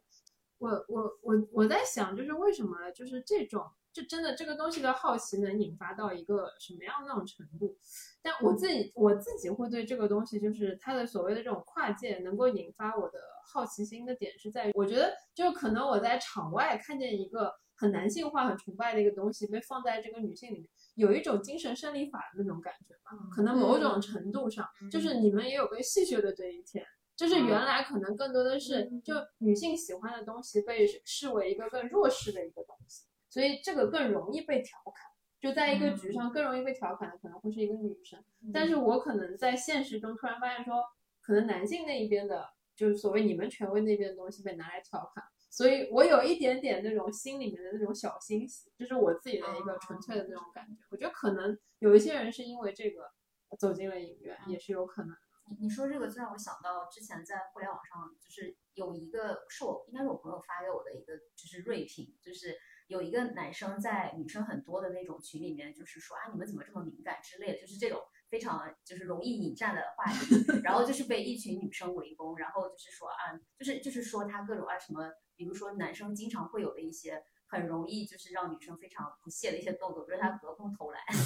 [0.57, 7.77] 我我我我在想，就是为什么就是这种，就真的这个东西的好奇能引发到一个什么样的那种程度？
[8.23, 13.19] 但我自己我自己会对这个东西，就是它的所谓的这种跨界，能够引发我的
[13.53, 23.11] 好奇心的点是在于，我觉得就可能我在场外看见一个很男性化、很崇拜的一个东西被放在这个女性里面，有一种精神胜利法的那种感觉吧。
[23.30, 26.85] 可能某种程度上，就是你们也有被戏谑的这一天。
[27.16, 35.07] 就是原来可能更多的是，就女性喜欢的东西被视为一个更弱势的一个东西，所以这个更容易被调侃。
[35.40, 38.18] 就在一个局上更容易被调侃的可能会是一个女生，
[38.52, 40.83] 但是我可能在现实中突然发现说，
[41.20, 45.22] 可能男性那一边的，就是所谓你们权威那边的东西被拿来调侃，
[45.55, 50.83] 所以我有一点点那种心里面的那种小欣喜，这是我自己的一个纯粹的那种感觉。
[50.90, 53.09] 我觉得可能有一些人是因为这个
[53.57, 55.17] 走进了影院，也是有可能。
[55.47, 62.57] 你你说这个，就让我想到之前在互联网上，就是有一个是我应该是我朋友发给我的一个，就是锐评，就是
[62.89, 68.01] 有一个男生在女生很多的那种群里面，就是说啊你们怎么这么敏感之类的，就是这种
[68.35, 77.22] 非常就是容易引战的话题，然后就是被一群女生围攻，然后就是说啊，就是就是说他各种啊什么，比如说男生经常会有的一些。
[77.47, 81.22] 很容易就是让女生非常不屑的一些动作，比如他隔空投篮， 就是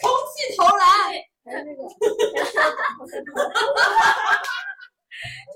[0.00, 1.12] 空气投篮，
[1.44, 1.82] 还有那个。
[1.84, 3.04] 就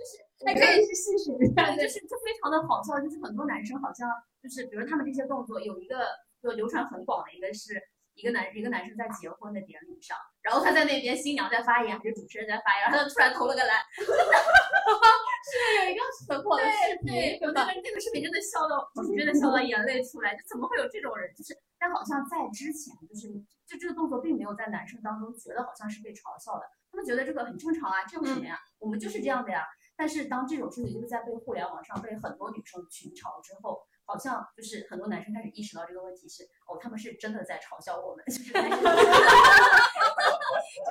[0.04, 0.12] 是
[0.44, 4.10] 还可以是细数一下，就是就非常的好笑，就是很多男生好像
[4.42, 6.08] 就是，比如他们这些动作有一个
[6.42, 7.80] 就流传很广的一个是
[8.20, 18.84] 一个男一个男生在结婚的典礼上，然后他在那边新娘在发言还是主持人在发言，然后他就突然投了个篮， 是有一个很火的视频，有那个那个视频真的笑到，
[19.16, 21.32] 真的笑到眼泪出来，就怎么会有这种人？
[21.34, 23.32] 就是但好像在之前，就是
[23.66, 28.60] 就这个动作并没有在男生当中觉得好像是被嘲笑的，他们觉得这个很正常啊，这有什么呀？
[28.78, 29.64] 我们就是这样的呀。
[29.96, 38.82] 但是当这种事情就是在被互联网上被很多女生群嘲之后，好像就是很多男生开始意识到这个问题是哦，他们是真的在嘲笑我们， 就是开始就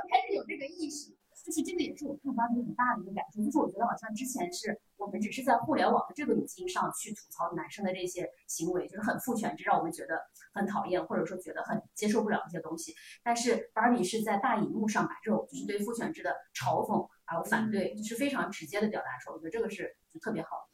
[0.10, 1.14] 开始有这个意识。
[1.46, 10.22] 就是这个也是我看到一个很大的一个感受，就是我觉得好像之前是我们只是在互联网的这个语境上去吐槽男生的这些行为，就是很父权制，让我们觉得
[10.54, 12.94] 很讨厌，或者说觉得很接受不了一些东西。
[13.24, 20.70] 但是 Barbie 是在大荧幕上把这种就是对父权制的嘲讽还有反对，就是非常直接的表达出来，我觉得这个是就特别好。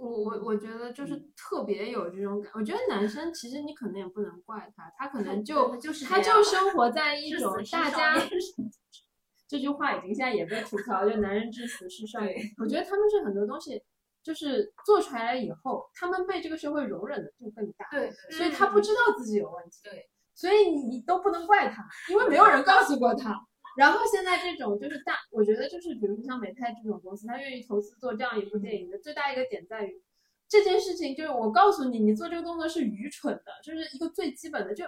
[0.00, 8.14] 我我我觉得就是特别有这种感，我觉得男生其实你可能也不能怪他，他可能 就就是他就生活在一种大家
[9.46, 12.34] 这句话已经现在也被吐槽，就男人至死是少年。
[12.58, 13.82] 我觉得他们是很多东西
[14.22, 19.80] 就是做出来了以后，他们被这个社会容忍的度更大，对，所以他不知道自己有问题。
[19.84, 23.46] 对，所以你你都不能怪他，因为没有人告诉过他。
[23.76, 30.02] 然后现在这种就是大，我觉得就是比如说像美泰这种公司，他愿意投资做这样一部电影的最大一个点在于，
[30.48, 34.74] 这件事情就是我告诉你，你做这个动作是愚蠢的，就是一个最基本的。
[34.74, 34.84] 就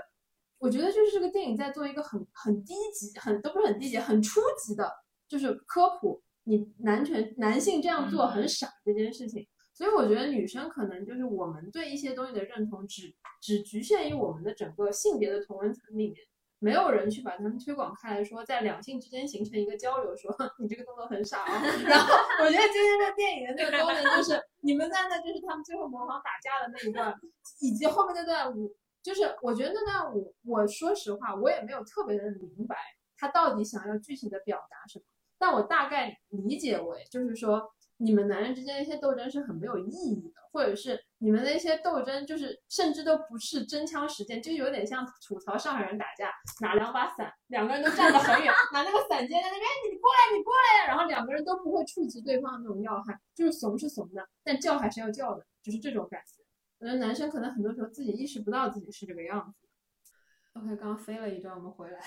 [0.58, 4.92] 我觉得就是这个电影在做一个很很低级、很都不是很低级、很初级的，
[5.28, 9.46] 就是科普你男权男性这样做很傻这件事情。
[9.72, 16.16] 所以我觉得女生可能就是我们对一些东西的认同只只局限于我们的整个性别的同文层里面。
[16.62, 21.60] 没有人去把他们推广开来，说在两性之间形成一个交流，说你这个动作很傻啊。
[21.84, 27.12] 然后我觉得今天的电影的那个功能就是，你们在那就是他们最后模仿打架的那一段，
[27.60, 32.76] 以及后面那段舞，就是我觉得那段舞，我说实话我也没有特别的明白
[33.16, 35.04] 他到底想要具体的表达什么，
[35.38, 37.72] 但我大概理解为就是说。
[38.02, 56.42] 你们男人之间的一些斗争是很没有意义的，或者是你们的一些斗争，就是甚至都不是真枪实剑，就有点像吐槽上海人打架，拿两把伞，两个人都站得很远， 拿那个伞尖在那边，你过来，你过来呀，然后两个人都不会触及对方的那种要害，就是怂是怂的，但叫还是要叫的，就是这种感觉。
[56.80, 59.68] 我觉得男生可能很多时候自己意识不到自己是这个样子。
[60.54, 62.00] OK，刚刚飞了一段，我们回来。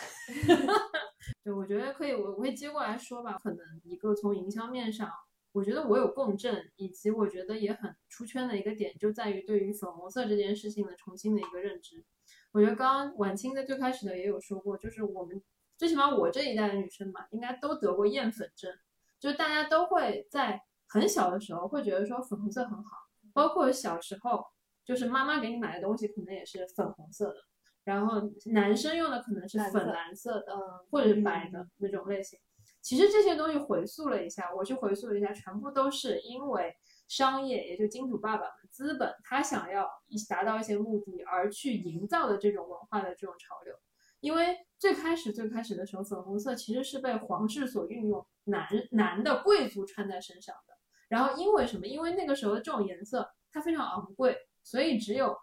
[1.42, 3.38] 对，我觉得可以，我我会接过来说吧。
[3.42, 5.10] 可能一个从营销面上。
[5.56, 12.04] 我觉得我有共振，以及我觉得也很出圈的一个点，就在于对于粉红色这件事情的重新的一个认知。
[12.52, 15.42] 我觉得刚刚晚清在最开始的也有说过，就是我们
[15.78, 18.70] 最起码我这一代的女生吧，应该都得过厌粉症，
[19.18, 22.98] 就是大家都会在很小的时候会觉得说粉红色很好，
[23.32, 24.46] 包括小时候
[24.84, 27.38] 就是妈妈给你买的东西可能也是粉红色的，
[27.86, 32.38] 然后男生用的可能是粉蓝色的或者是白的那种类型。
[32.86, 36.72] 其实这些东西回溯了一下，我去回溯了一下，全部都是因为
[37.08, 39.90] 商业，也就金主爸爸们资本，他想要
[40.30, 43.74] 达到一些目的而去营造的这种文化的这种潮流。
[44.20, 50.78] 因为最开始最开始的时候，粉红色其实是被皇室所运用，男男的贵族穿在身上的。
[51.08, 51.88] 然后因为什么？
[51.88, 55.36] 因为那个时候的这种颜色它非常昂贵，所以只有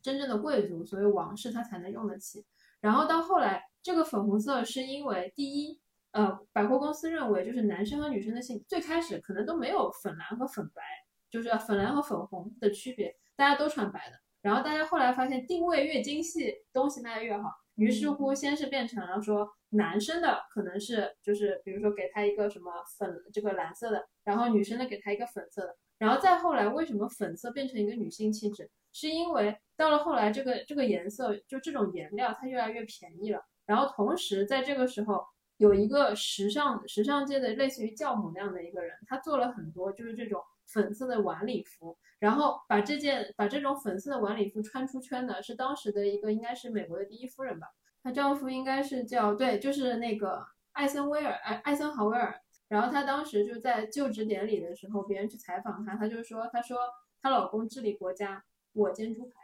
[0.00, 2.46] 真正的贵族，所谓王室他才能用得起。
[2.80, 5.81] 然后到后来，这个粉红色是因为第一。
[6.12, 10.82] 呃，百货公司认为就是男生和女生的性最开始可能都没有粉蓝和粉白，
[11.30, 14.16] 就是粉蓝和粉红的区别，大家都穿白的。
[14.42, 25.74] 然后大家后来发现定位越精细，东西卖的越好，于是乎先是变成了说男生的可能是就是比如说给他一个什么粉这个蓝色的，然后女生的给他一个粉色的。
[25.96, 35.24] 然后再后来为什么粉色变成一个女性气质，是因为到了后来这个这个颜色就这种颜料它越来越便宜了，然后同时在这个时候。
[35.62, 47.68] 有一个时尚时尚界的类似于教母那样的一个人，他做了很多就是这种粉色的晚礼服，然后把这件把这种粉色的晚礼服穿出圈的是当时的一个应该是美国的第一夫人吧，
[48.02, 52.34] 她丈夫应该是叫对，就是那个艾森威尔艾艾森豪威尔，
[52.66, 56.76] 然后她当时就在就职典礼的时候，别人去采访她，她就说她说
[57.20, 58.42] 她老公治理国家，
[58.72, 59.41] 我煎猪排。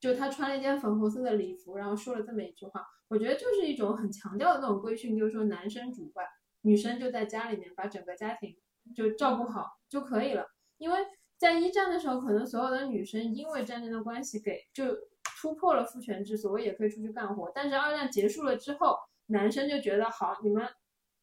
[0.00, 6.24] 就她穿了一件粉红色的礼服，然后说了这么一句话，我觉得就是一种很强调的那种规训，就是说男生主外，
[6.62, 8.56] 女生就在家里面把整个家庭
[8.94, 10.46] 就照顾好就可以了。
[10.78, 10.98] 因为
[11.38, 14.84] 在一战的时候，可能所有的女生因为战争的关系给就
[15.40, 17.50] 突破了父权制，所谓也可以出去干活。
[17.54, 20.66] 但是二战结束了之后，男生就觉得好，你们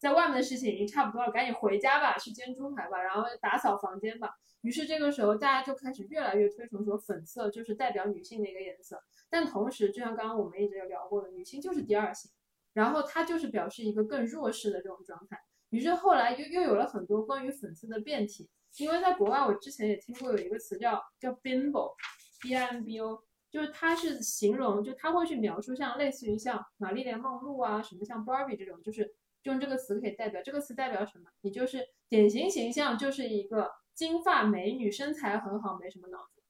[0.03, 4.35] 在外面的事情已经差不多了，赶紧回家吧，去煎猪排吧，然后打扫房间吧。
[4.59, 9.01] 于是这个时候，大家就开始越来越推崇说粉色就是代表女性的一个颜色。
[9.29, 12.29] 但同时，就像刚刚我们一直有聊过的，女性就是第二性，
[12.73, 15.39] 然后它就是表示一个更弱势的这种状态。
[15.69, 18.49] 于是后来又又有了很多关于粉色的辩题，
[18.79, 31.29] 因为在国外我之前也听过有一个词叫叫 bimbo，b i m b o，就是它是形容，就它会去描述像类似于像玛丽莲梦露啊，什么像 Barbie 这种，就是用这个词可以代表这个词代表什么？
[31.41, 36.41] 你就是典型形象就是一个金发美女，身材很好，没什么脑子，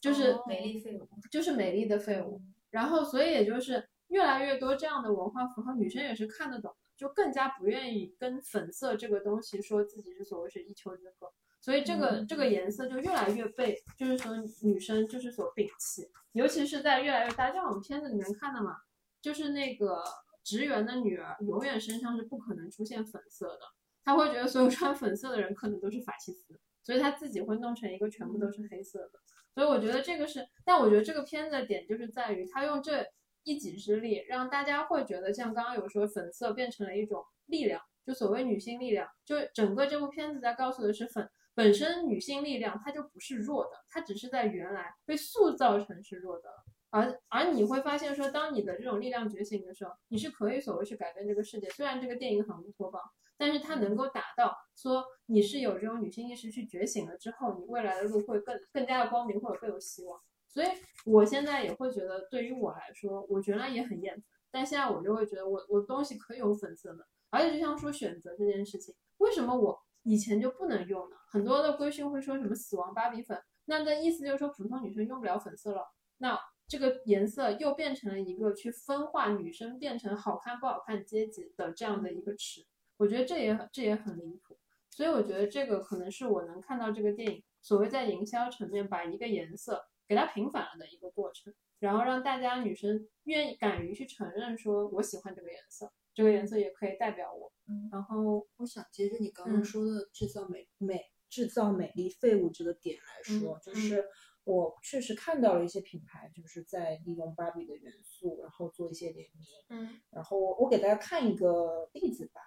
[0.00, 1.08] 就是美丽废物。
[1.30, 2.40] 就是美丽的废物。
[2.70, 11.30] 然后，所以也就是越来越多这样的文化符号，女生也是看得懂的，就更加不愿意跟粉色这个东西说自己是所谓是一丘之貉。
[11.60, 18.76] 所以这个这个颜色就越来越被，就是说女生就是所摒弃，尤其是在越来越大，就像我们片子里面看的嘛，
[19.22, 20.02] 就是那个
[20.44, 23.60] 职员的女儿永远身上是不可能出现粉色的，
[24.04, 29.12] 她会觉得所有穿粉色的人可能都是法西斯，所以她自己会弄成一个全部都是黑色的。
[29.54, 33.06] 所以我觉得这个是，但我觉得这个片子的点就是在于他用这
[33.44, 46.48] 一己之力，让大家会觉得像刚刚有说粉色变成了一种力量，就所谓女性力量，就整个这部片子在告诉的是粉本身女性力量它就不是弱的，它只是在原来被塑造成是弱的，
[46.94, 51.68] 而而你会发现说，当你的这种力量觉醒的时候，你是可以所谓去改变这个世界。
[51.70, 53.02] 虽然这个电影很乌托邦，
[53.36, 60.20] 但是它能够达到说你是有这种女性意识去觉醒了之后，你未来的路会更更加的光明，或者更有希望。
[60.46, 60.68] 所以
[61.04, 64.22] 我现在也会觉得，对于我来说，我原来也很厌粉，
[64.52, 71.16] 但现在我就会觉得我我东西可以有粉色的，而且就像说选择这件事情，为什么我以前就不能用呢？
[71.26, 75.82] 很多的规训会说什么死亡芭比粉，那的意思就是说普通女生用不了粉色了，
[76.18, 82.64] 那这个颜色又变成了一个去分化女生变成好看不好看阶级的这样的一个尺，
[82.96, 84.58] 我觉得这也很这也很离谱，
[84.90, 97.52] 所以我觉得这个可能是我能看到这个电影所谓在营销层面把一个颜色给它平反了的一个过程，然后让大家女生愿意敢于去承认说我喜欢这个颜色，这个颜色也可以代表我，
[97.90, 99.52] 然后我想接着你刚嗯。
[99.52, 104.04] 刚说的制造美美制造美丽废物这个点来说，嗯就是
[104.44, 109.46] 我确实看到了一些品牌就是在利用芭比的元素，然后做一些联名。
[109.70, 112.40] 嗯然后我我给大家看一个例子吧，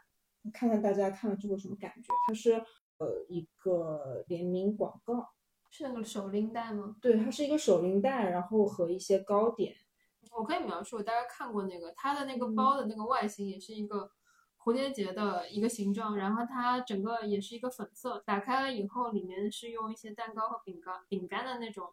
[0.54, 2.08] 看看大家看了之后什么感觉。
[2.28, 2.54] 它是
[3.00, 5.28] 呃一个联名广告，
[5.72, 6.96] 是那个手拎袋吗？
[7.02, 9.76] 对，它是一个手拎袋，然后和一些糕点。
[10.38, 14.10] 我可以描述，我大概看过那个，它的那个包的那个外形也是一个
[14.68, 21.88] 蝴蝶结的一个形状，然后它整个也是一个粉色，打开了以后里面是用一些蛋糕和饼干饼干的那种，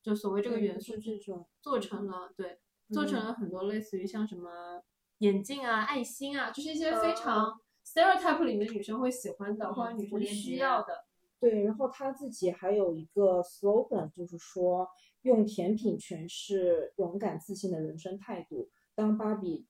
[0.00, 2.60] 就所谓这个元素是这种做成了，对，
[2.92, 4.80] 做成了很多类似于像什么
[5.18, 11.06] 眼镜啊、爱心啊，就是一些非常 stereotype 里面女生会喜欢的或者女生需要的，
[11.40, 14.88] 对，然后他自己还有一个 slogan，就是说
[15.22, 18.70] 用甜品诠释勇敢自信的人生态度。
[18.94, 19.66] 当芭比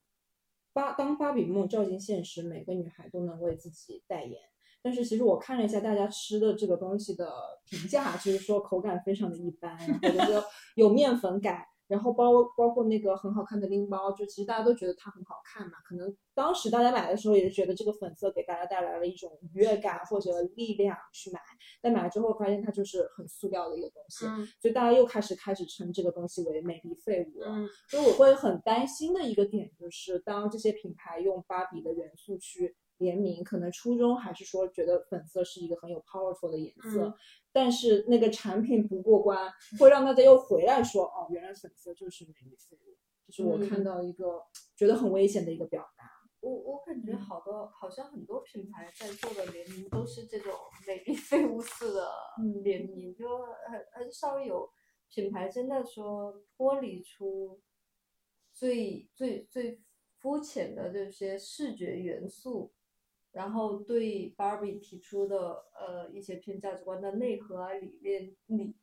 [0.73, 4.39] 芭当芭比梦照进现实，每个女孩都能为自己代言。
[4.83, 7.31] 但是其实我看了一下大家吃的这个东西的
[7.65, 10.43] 评价，就是说口感非常的一般，我觉得
[10.75, 15.73] 有面粉感，然后包包括那个很好看的拎包，就其实大家都觉得它很好看嘛。
[15.83, 21.41] 可能当时大家买的时候也是觉得这个粉色给大家带来了一种愉悦感或者力量去买，
[21.81, 27.47] 但买了之后发现它就是很塑料的一个东西，嗯所以大家又开始开始称这个东西为美丽废物了。
[27.49, 37.13] 嗯所以我会很担心的一个点就是，当这些品牌用芭比的元素去联名，可能初衷还是说觉得粉色是一个很有 powerful 的颜色，嗯
[37.51, 42.95] 但是那个产品不过关，会让大家又回来说，哦，原来粉色就是美丽废物。
[43.27, 44.41] 就是我看嗯到一个、
[44.75, 46.05] 觉得很危险的一个表达。
[46.41, 50.51] 我我感觉好多好像很多品牌在做的联名都是这种
[50.87, 52.09] 美丽 废物式的
[52.63, 53.27] 联名，就
[53.69, 54.69] 很很少有
[55.09, 57.61] 品牌真的说脱离出
[58.51, 59.81] 最最最
[60.17, 62.73] 肤浅的这些视觉元素，
[63.31, 68.75] 然后对 Barbie 提出的呃一些偏价值观的内核啊理念理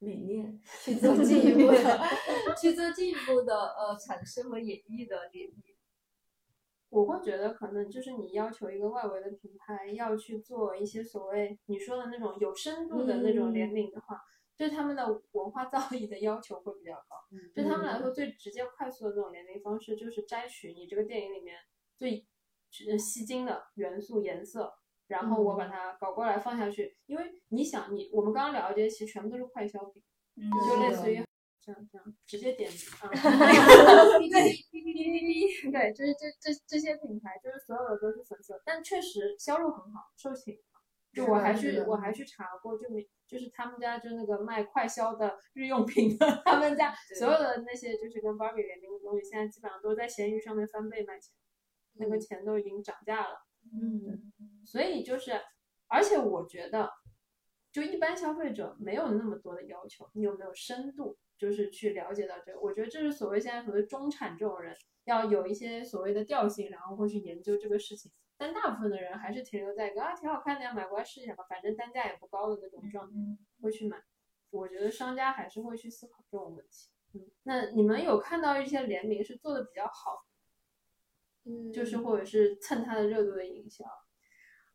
[0.00, 2.00] 理念去做进一步的
[2.60, 5.62] 去做进一步的呃阐释和演绎的联名。
[6.88, 14.20] 我会觉得可能就是你要求一个外围的品牌要去做一些所谓你说的那种有深度的那种联名的话，
[14.56, 17.16] 对他们的文化造诣的要求会比较高。
[17.54, 21.56] 对他们来说，最直接快速的这种联名方式就是摘取你这个电影里面
[21.98, 22.24] 最呃
[22.98, 24.72] 吸睛的元素颜色，
[25.06, 26.96] 然后我把它搞过来放下去。
[27.06, 30.02] 因为你想，你我们刚刚聊的这些其实全部都是快消品，
[30.68, 31.24] 就类似于
[31.60, 33.08] 这样这样直接点名啊。
[35.72, 40.60] 对， 就是这这这些品牌，就是所有的都是粉色，但确实销路很好，售罄。
[41.12, 51.32] 就我还去我还去查过，就没就是他们家就那个卖快销的日用品的，他们家所有的那些就是跟 Barbie 联名的东西，现在基本上都在闲鱼上面翻倍卖钱，
[51.98, 53.46] 那个钱都已经涨价了。
[53.72, 54.32] 嗯，
[54.64, 55.40] 所以就是，
[55.88, 56.90] 而且我觉得，
[57.72, 62.60] 就一般消费者没有那么多的要求，你有没有深度，就是去了解到这个？
[62.60, 64.74] 我觉得这是所谓现在所谓中产这种人
[65.04, 68.12] 要有一些所谓的调性，然后会去研究这个事情。
[68.38, 73.14] 但大部分的人还是停留在一个啊挺好看的呀，买过来试一下吧，反正单价也不高的那种状态，
[73.62, 73.96] 会去买。
[74.50, 76.88] 我觉得商家还是会去思考这种问题。
[77.14, 80.24] 嗯，那你们有看到一些联名是做的比较好，
[81.46, 83.84] 嗯，就是或者是蹭它的热度的营销？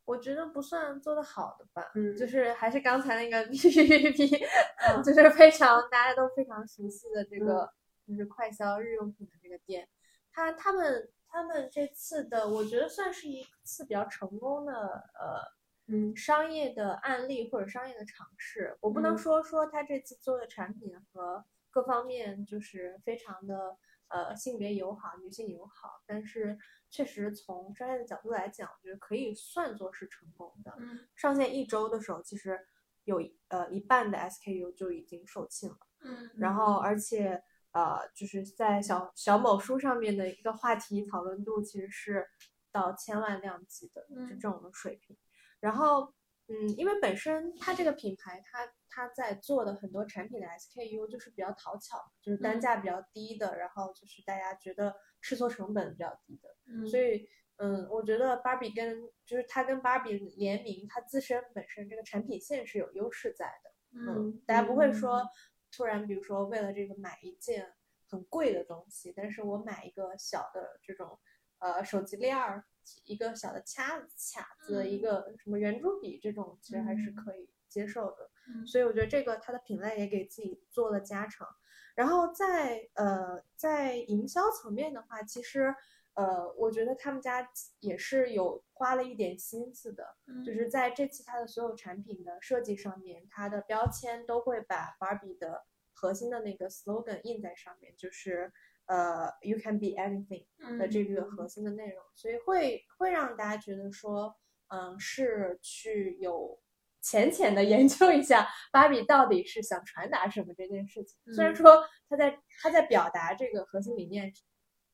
[0.06, 2.18] 我觉得不算做的好的吧，嗯。
[2.18, 7.72] 就是还是刚才那个 就是非常大家都非常熟悉的这个，
[8.08, 9.88] 就是快销日用品的这个店，
[10.32, 15.40] 他他们他们这次的，我觉得算是一次比较成功的呃
[15.88, 16.16] 嗯。
[16.16, 18.76] 商业的案例或者商业的尝试。
[18.82, 19.18] 我不能嗯。
[19.18, 23.78] 说说他这次做的产品和各方面就是非常的
[24.12, 26.58] 呃性别友好、女性友好，但是
[26.90, 30.76] 确实从商业的角度来讲，我觉得可以算作是成功的。
[30.80, 32.60] 嗯上线一周的时候，其实
[33.06, 35.78] 有一呃一半的 SKU 就已经售罄了。
[36.04, 37.42] 嗯然后而且
[37.72, 42.28] 呃，就是在小小某书上面的一个话题讨论度其实是
[42.72, 45.18] 到千万量级的，就嗯这种的水平。
[45.62, 46.14] 然后
[46.52, 56.50] 嗯，因为本身它这个品牌它它在做的很多产品的 SKU 就是比较讨巧，就是单嗯价比较低的，然后就是大家觉得试错成本比较低的。
[56.68, 57.26] 嗯，所以，
[57.58, 63.72] 嗯，我觉得芭比跟就是它跟芭比联名，它自身本身这个产品线是有优势在的。
[63.94, 65.26] 嗯，大家不会说
[65.72, 67.74] 突然，比如说为了这个买一件
[68.10, 71.18] 很贵的东西，但是我买一个小的这种
[71.60, 72.66] 呃手机链儿，
[73.06, 78.30] 一个小的卡子、卡子，一个什么圆珠笔这种，其实还是可以接受的。
[78.48, 78.66] 嗯。
[78.66, 81.48] 所以我觉得这个它的品类也给自己做了加成。
[81.94, 85.76] 然后在呃在营销层面的话，其实
[86.14, 98.52] 呃我觉得他们家也是有花了一点心思的，嗯就是在这次它的所有产品的设计上面，它的标签都会把 Barbie 的核心的那个 slogan 印在上面，就是
[98.92, 100.46] 呃 You can be anything
[100.78, 104.36] 的这个核心的内容，所以会会让大家觉得说，
[104.68, 106.60] 嗯，是去有
[107.02, 111.18] 浅浅的 研究一下芭比到底是想传达什么这件事情。
[111.34, 111.56] 虽然嗯。
[111.56, 114.34] 说他在他在表达这个核心理念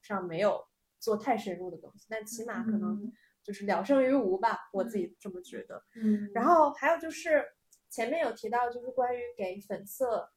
[0.04, 0.64] 上没有
[1.00, 3.12] 做太深入的东西，但起码可能
[3.44, 5.84] 就是了胜于无吧，我自己这么觉得。
[5.96, 7.44] 嗯，然后还有就是
[7.90, 10.30] 前面有提到，就是关于给粉色，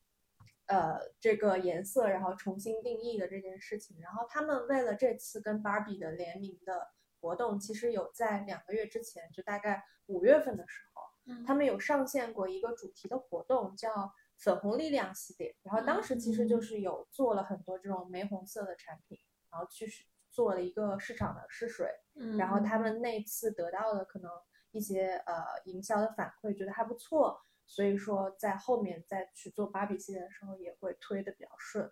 [0.70, 4.00] 呃，这个颜色然后重新定义的这件事情。
[4.00, 6.86] 然后他们为了这次跟芭比的联名的
[7.20, 15.56] 活动，其实有在两个月之前，就大概五月份的时候，嗯他们有上线过一个主题的活动，叫粉红力量系列。
[15.64, 19.18] 然后当时其实就是有做了很多这种玫红色的产品，
[19.50, 19.92] 然后去
[20.30, 21.90] 做了一个市场的试水。
[22.14, 24.30] 嗯然后他们那次得到的可能
[24.70, 27.40] 一些呃营销的反馈，觉得还不错，
[27.70, 31.88] 所以说在后面再去做芭比系列的时候也会推的比较顺。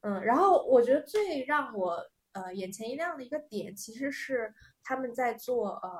[0.00, 2.02] 嗯，然后我觉得最让我
[2.32, 5.90] 呃眼前一亮的一个点，其实是他们在做呃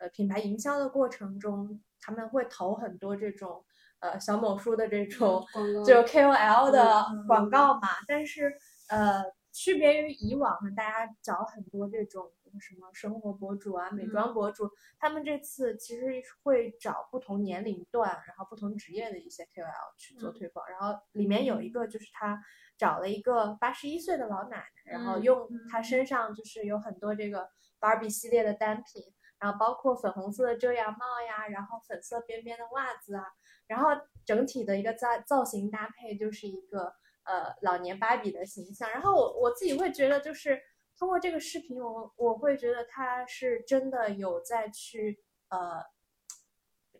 [0.00, 3.64] 呃品牌营销的过程中，他们会投很多这种
[4.00, 5.42] 呃小某书的这种
[5.86, 8.54] 就 KOL 的嗯广告嘛，但是
[8.90, 12.30] 呃区别于以往呢，大家找很多这种
[12.60, 16.06] 什么生活博主啊、美妆博主，他们这次其实
[16.42, 20.34] 会找不同年龄段，然后不同职业的一些 KOL 去做嗯。
[20.34, 22.40] 推广，然后里面有一个就是他
[22.76, 27.48] 找了一个八十一岁的老奶奶，然后嗯用她身上就是有很多这个
[27.80, 29.02] 芭比系列的单品，
[29.38, 33.24] 然后包括粉红色的遮阳帽呀，然后粉色边边的袜子啊，
[33.66, 33.90] 然后
[34.24, 36.92] 整体的一个造造型搭配就是一个
[37.24, 38.88] 呃老年芭比的形象。
[38.90, 40.60] 然后我我自己会觉得，就是
[40.98, 45.82] 通过这个视频，我我会觉得他是真的有在去呃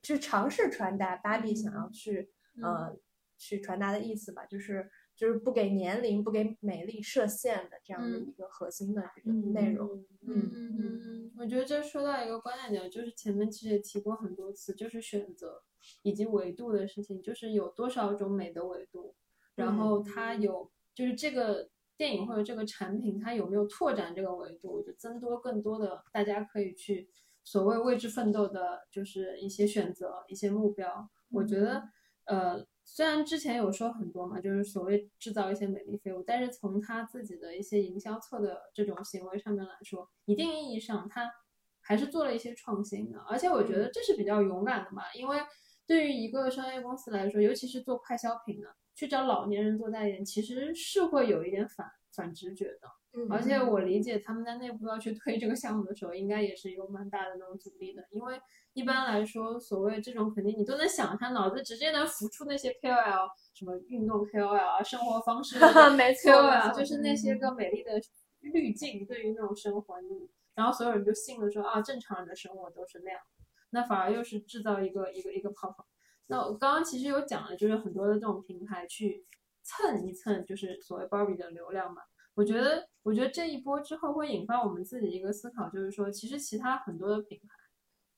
[0.02, 2.30] 去尝试传达芭比想要去
[2.62, 2.96] 呃
[3.36, 9.88] 去传达的意思吧，就是就是不给年龄、不给美丽设限的这样的嗯一个核心的这个内容。
[10.22, 15.62] 嗯嗯嗯嗯，我觉得这说到一个关键点，就是前面其实也提过很多次，就是选择
[16.02, 19.16] 以及维度的事情，就是有多少种美的维度，
[19.56, 21.68] 然后它有就是这个
[21.98, 27.10] 电影或者这个产品，它有没有拓展这个维度，就增多更多的大家可以去
[27.44, 31.10] 所谓为之奋斗的，就是一些选择、一些目标。
[31.30, 31.82] 我觉得，
[32.24, 41.28] 呃，虽然之前有说很多嘛，就是所谓制造一些美丽废物，但是从他自己的一些营销策的这种行为上面来说，一定意义上他
[41.80, 45.38] 还是做了一些创新的，而且我觉得这是比较勇敢的嘛，因为
[45.86, 48.68] 对于一个商业公司来说，尤其是做快消品的，
[48.98, 53.28] 去找老年人做代言，其实是会有一点反反直觉的。
[53.30, 58.40] 而且我理解他们在内部要去推这个项目的时候，应该也是有蛮大的那种阻力的，因为
[58.72, 65.60] 一般来说，所谓这种肯定你都能想象，脑子直接能浮出那些 KOL，什么运动 KOL 啊，生活方式
[65.96, 68.00] 没错 KOL，就是那些个美丽的
[68.40, 73.20] 滤镜对于那种生活，你然后所有人就信了说啊，正常人的生活都是那样，
[73.70, 75.86] 那反而又是制造一个一个一个泡泡。
[76.28, 79.26] 那我刚刚其实有讲了，就是很多的这种平台去
[79.62, 82.02] 蹭一蹭，就是所谓 Barbie 的流量嘛。
[82.34, 87.48] 我觉得，我觉得这一波之后会引发我们自己一个思考，就是说，其实其他很多的品牌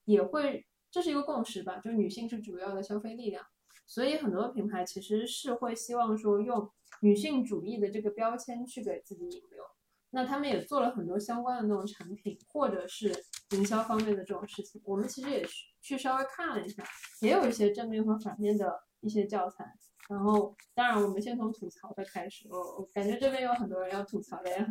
[0.05, 3.47] 也会，这是一个共识吧，就是女性是主要的消费力量，
[3.87, 9.65] 所以很多品牌其实是会希望说用女性主义的这个标签去给自己引流。
[10.11, 13.15] 那他们也做了很多相关的那种产品，或者是
[13.53, 14.83] 营销方面的这种事情。
[14.85, 16.83] 我们其实也是去稍微看了一下，
[17.21, 19.65] 也有一些正面和反面的一些教材。
[20.09, 22.49] 然后，当然，我们先从吐槽的开始。
[22.51, 24.67] 我我感觉这边有很多人要吐槽的呀。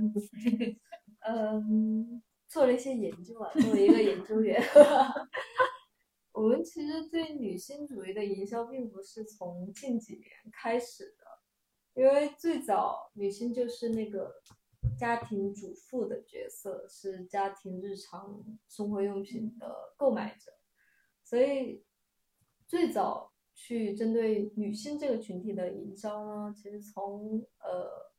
[1.26, 4.62] 嗯，做了一些研究啊，作为一个研究员，
[6.34, 14.42] 我们其实对女性主义的营销并不是从近几年开始的，因为最早女性就是那个
[14.98, 20.52] 家庭主妇的角色，是家庭日常生活用品的购买者，
[21.30, 21.84] 所以
[22.68, 23.28] 最早。
[23.62, 28.10] 去针对女性这个群体的营销呢，其实从呃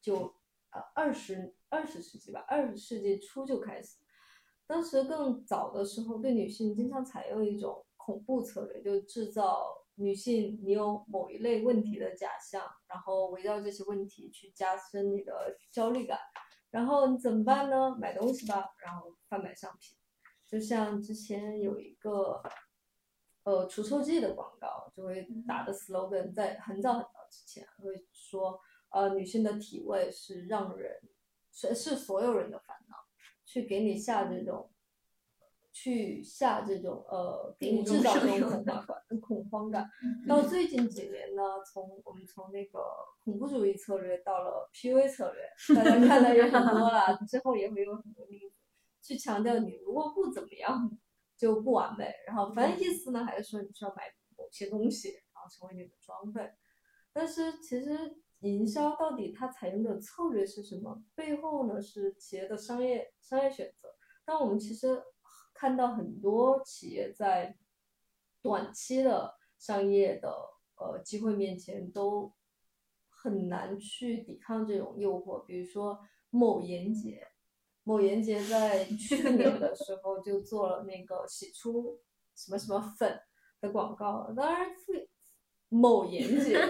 [0.00, 0.34] 九
[0.70, 3.98] 呃二十二十世纪吧，二十世纪初就开始。
[4.66, 16.18] 当时更早的时候，对女性经常采用一种恐怖策略，就制造女性你有某一类问题的假象，然后围绕这些问题去加深你的焦虑感。
[16.72, 17.96] 然后你怎么办呢？
[18.00, 19.96] 买东西吧，然后贩卖商品。
[20.46, 22.42] 就像之前有一个。
[23.46, 28.58] 呃，除臭剂的广告就会打的 slogan，在很早很早之前会说，
[28.90, 31.00] 呃，女性的体味是让人
[31.52, 32.96] 是是所有人的烦恼，
[33.44, 34.68] 去给你下这种，
[35.72, 39.88] 去下这种呃，给你制造这种恐慌感，恐慌感。
[40.26, 41.42] 到最近几年呢，
[41.72, 42.80] 从我们从那个
[43.22, 48.55] 恐怖主义策略到了 PUA 策略，大家看的也很多了，之后也会有很多例子，
[49.06, 50.98] 去强调你如果不怎么样。
[51.38, 54.04] 就不完美，然后反正意思呢，还是说你需要买
[54.38, 56.50] 某些东西，然后成为你的装备。
[57.12, 61.04] 但是其实营销到底它采用的策略是什么？
[61.14, 63.94] 背后呢是企业的商业商业选择。
[64.24, 65.02] 但我们其实
[65.52, 67.54] 看到很多企业在
[68.40, 70.34] 短期的商业的
[70.76, 72.32] 呃机会面前都
[73.10, 76.00] 很难去抵抗这种诱惑，比如说
[76.30, 77.28] 某言洁。
[77.88, 82.00] 某言洁在去年的时候就做了那个洗出
[82.34, 83.20] 什么什么粉
[83.60, 84.66] 的广告，当然，
[85.68, 86.60] 某言洁，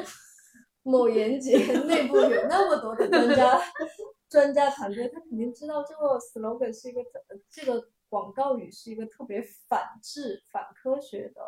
[0.83, 3.59] 某言洁内部有那么多的专家
[4.29, 7.03] 专家团队，他肯定知道这个 slogan 是一个
[7.49, 11.41] 这个广告语是一个特别反智、反科学的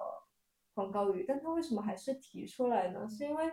[0.72, 3.06] 广告语，但他为什么还是提出来呢？
[3.06, 3.52] 是因为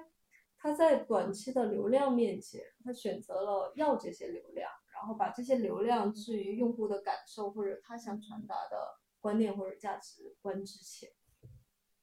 [0.57, 4.71] 他在短期的流量面前，他选择了要这些流量。
[5.05, 11.07] 然后把这些流量置于用户的感受或者他想传达的观念或者价值观之前。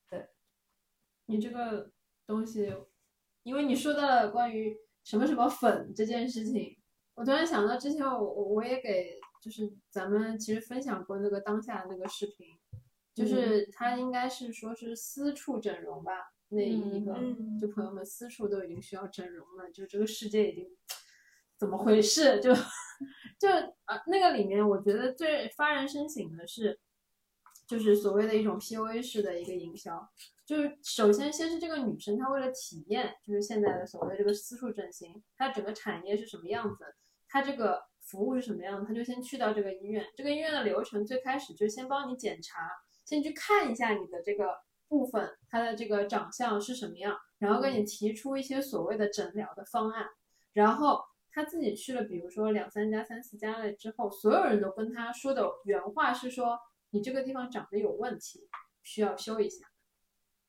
[0.08, 0.28] 对，
[1.26, 1.90] 你这个
[2.24, 2.72] 东西，
[3.42, 6.78] 因为你说到了关于什么什么粉这件事情，
[7.16, 12.56] 我突然想到之前我我我也给就是咱们其实分享过那个当下那个视频，
[13.12, 17.18] 就是他应该是说是私处整容吧，那一个
[17.60, 20.70] 就朋友们私处都已经需要整容了，就这个世界已经。
[21.62, 22.40] 怎么回事？
[22.40, 22.52] 就
[23.38, 23.48] 就
[23.84, 26.76] 啊，那个里面我觉得最发人深省的是，
[27.68, 30.10] 就是所谓的一种 PUA 式的一个营销。
[30.44, 36.96] 就是首先先是这个女生，她为了体验，就是现在的所谓这个私处整形，它整个产业是什么样子，
[37.28, 40.04] 它这个服务是什么样，她就先去到这个医院。
[40.16, 42.68] 这个医院的流程最开始就先帮你检查，
[43.04, 44.48] 先去看一下你的这个
[44.88, 50.08] 部分，它的这个长相是什么样，然后给你提出一些所谓的诊疗的方案，
[50.54, 51.04] 然后。
[51.32, 56.58] 他自己去了，比如说两三家、三四家了之后，所有人都跟他说的原话是说
[56.90, 58.46] ：“你这个地方长得有问题，
[58.82, 59.66] 需要修一下。”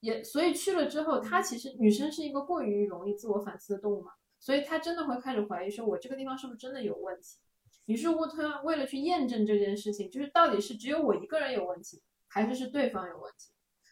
[0.01, 7.37] 也所以去了之后，他其实女生是一个过于容易自我反思的动物嘛，所以她真的会开始怀疑说：“我这个地方是不是真的有问题？”
[7.85, 13.51] 于是沃特为了去验证这件事情，就是到底是只有我一个人有问题，还是是对方有问题，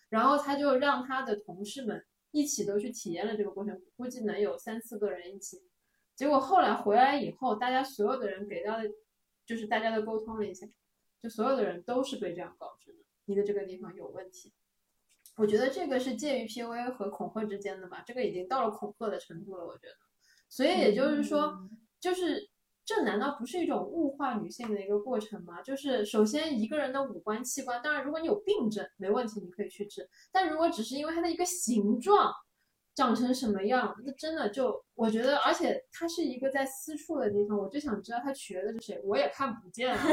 [0.10, 5.62] 然后他就让他的同事们一起都去体验了这个过程，估计能有三四个人一起。
[6.22, 8.88] 结果后来回来以后，大家所有的人给到的，
[9.44, 10.68] 就是大家都沟通了一下，
[11.20, 14.54] 就所有的人都是被这样告知的，你的这个地方有问题。
[15.36, 19.96] 我觉得这个是介于 PUA 和恐吓之间的吧，这个已经到了恐吓的程度了，我觉得。
[20.48, 21.68] 所以也就是说，
[22.00, 22.48] 就是
[22.86, 25.64] 这难道不是一种物化女性的一个过程吗？
[25.64, 32.32] 就是首先一个人的五官器官，当然如果你有病症没问题，你可以去治，但如果只是因为它的一个形状
[32.94, 40.04] 长成什么样，那真的就我觉得，而且它是一个在私处的地方，我就想知道他瘸的是谁，我也看不见啊。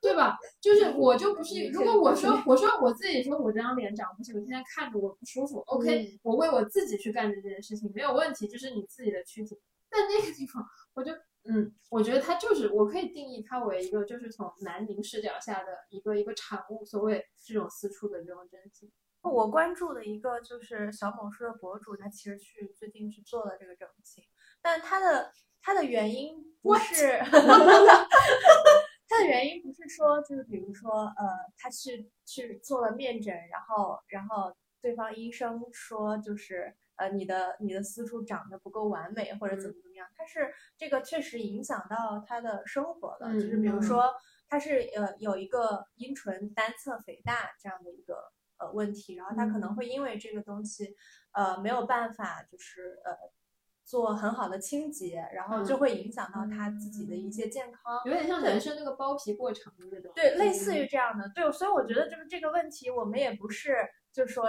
[0.00, 0.38] 对吧？
[0.60, 9.58] 就是我就不是，如果我说我说我自己说我这张脸长不行，我现在看着我不舒服，OK，我为我自己去干这件事情没有问题，这是你自己的躯体。
[9.90, 10.64] 但那个地方，
[10.94, 11.10] 我就
[11.44, 18.90] 嗯，我觉得它就是我可以定义它为一个就是从南宁视角下的一个一个产物，所谓这种私处的这种真心。
[19.30, 24.24] 我关注的一个就是小某书的博主，他其实去最近去做了这个整形，
[24.60, 27.18] 但他的他的原因不是。
[29.06, 40.08] 他的原因不是说，就是比如说，呃，他去去做了面诊，然后，然后对方医生说，就是呃，你的你的私处长得不够完美，或者怎么怎么样。
[40.16, 44.12] 他是这个确实影响到他的生活了，就是比如说，
[44.48, 48.32] 他是呃有一个阴唇单侧肥大这样的一个
[48.64, 50.94] 呃问题，然后他可能会因为这个东西，
[51.32, 53.12] 呃，没有办法就是呃。
[53.86, 60.10] 做很好的清洁，然后就会影响到他自己的一些健康，有点像男生那个包皮过长的那种。
[60.14, 61.30] 对，类似于这样的。
[61.34, 63.76] 对，所以我觉得就是这个问题，我们也不是
[64.10, 64.48] 就是说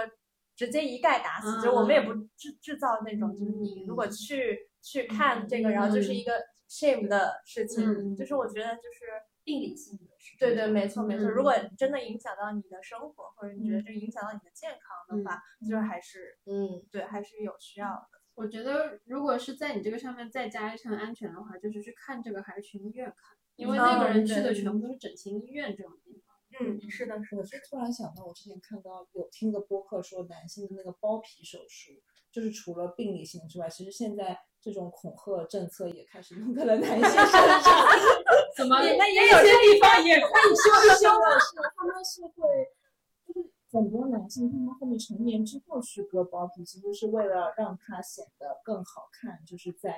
[0.56, 6.32] 直接一概打死，就我们也不制制造那种，就是你如果去去看这个，然后就是一个
[6.70, 9.04] shame 的事情，就是我觉得就是
[9.44, 10.36] 病理性的事。
[10.38, 11.28] 对对，没错没错。
[11.28, 18.08] 如果真的影响到你的生活，或者你觉得这影响到你的健康的话，就是还是嗯，对，还是有需要的。
[18.34, 23.16] 我觉得，如果是在你这个上面再加一层安全的话，就是去看这个还是去医院看，
[23.56, 26.36] 因为那个人去的全部都是整形医院这种地方。
[26.60, 27.40] 嗯，是的，是的。
[27.40, 31.92] 我是突然想到，我之前看到有听个播客说，男性的那个包皮手术，
[32.30, 37.26] 就是除了病理性之外，其实现在这种恐吓政策也开始用在了男性身上。
[38.56, 38.76] 怎么？
[38.80, 42.42] 那也有些地方也可以修一修的是，他们是会。
[43.26, 49.94] 就是很多男性他们后面成年之后去割包皮，其实是为了让他显得更好看，就是在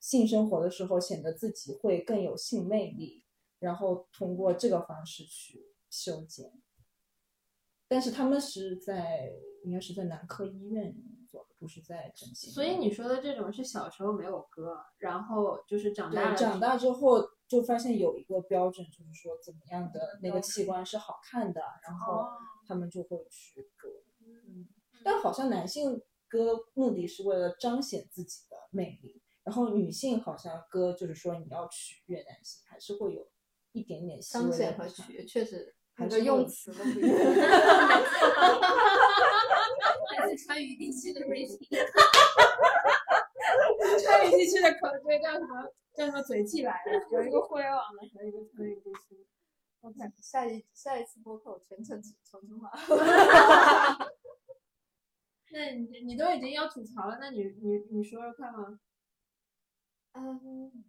[0.00, 3.22] 性生活的时候显得自己会更有性魅力，
[3.58, 6.50] 然后通过这个方式去修剪。
[7.86, 9.30] 但是他们是在
[9.64, 10.94] 应该是在男科医院
[11.26, 12.50] 做的，不是在整形。
[12.50, 22.28] 所以你说的这种是小时候没有割，然后就是长大长大之后就发现有一个标准，就是说怎么样的那个器官是好看的，然后。
[22.70, 23.88] 他们就会去割，
[24.20, 24.68] 嗯，
[25.02, 33.26] 但好像男性割目的是为了彰显自己的魅力，然后女性好像割就是说你要取悦男性，还是会有
[33.72, 37.16] 一点点彰显和取悦，确实还是用词的不一样。
[40.10, 41.66] 来自川渝地区的 rating，
[44.04, 45.72] 川渝地区的口这叫什么？
[45.96, 47.07] 叫什么嘴气来了？
[47.28, 49.26] 有一个互联网的，还有一个川渝地区。
[49.80, 52.70] OK，下一下一次播客我全程只重庆话。
[55.50, 58.80] 那你你都已经要吐槽了，那你你你说说看嘛？
[60.12, 60.84] 嗯，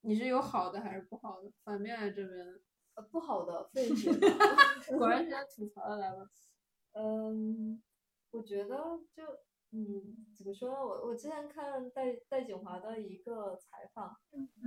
[0.00, 1.52] 你是有好的还是不好的？
[1.62, 2.60] 反面还是正面的？
[2.94, 4.18] 呃，不好的，废品。
[4.98, 6.28] 果然是要吐槽的来了。
[6.92, 7.82] 嗯，
[8.30, 9.22] 我觉得就
[9.72, 10.70] 嗯，怎么说？
[10.70, 14.16] 我我之前看戴戴景华的一个采访，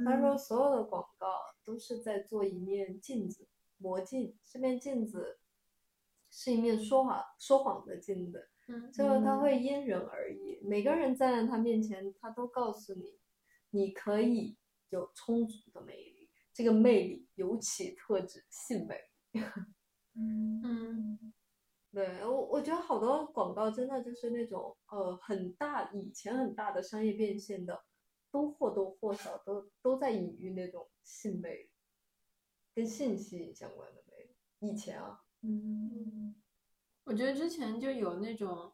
[0.06, 1.28] 他说所有的广告
[1.64, 3.48] 都是在做一面镜子。
[3.82, 5.40] 魔镜，这面镜子
[6.30, 10.60] 是一面说谎说谎的镜子，嗯，所以它会因人而异。
[10.62, 13.18] 每个人站在他面前，他都告诉你，
[13.70, 14.58] 你可以
[14.90, 18.96] 有充足的魅力，这个魅力尤其特指性魅
[19.32, 19.42] 力。
[20.16, 21.34] 嗯 嗯，
[21.92, 27.84] 对我我觉得好多广告真的就是那种呃很大以前很大的商业变现的，
[28.30, 31.70] 都或多或少都都在隐喻那种性魅力。
[32.76, 34.30] 跟信息相关的美？
[34.60, 36.36] 以前啊，嗯，
[37.04, 38.72] 我觉得之前就有那种，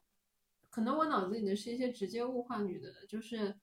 [0.70, 3.58] 可能我脑子里的是一些直接物化女的，就是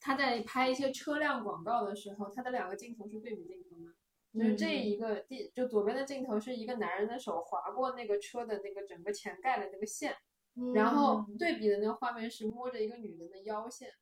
[0.00, 3.61] 他在拍一些车辆广告的时候，他的两个镜头是对比镜，
[4.34, 10.16] 就是这一个第就左边的镜头是一个男人的手划过那个车的那个整个前盖的那个线，
[10.74, 13.92] 然后对比的那个画面是摸着一个女人的腰线。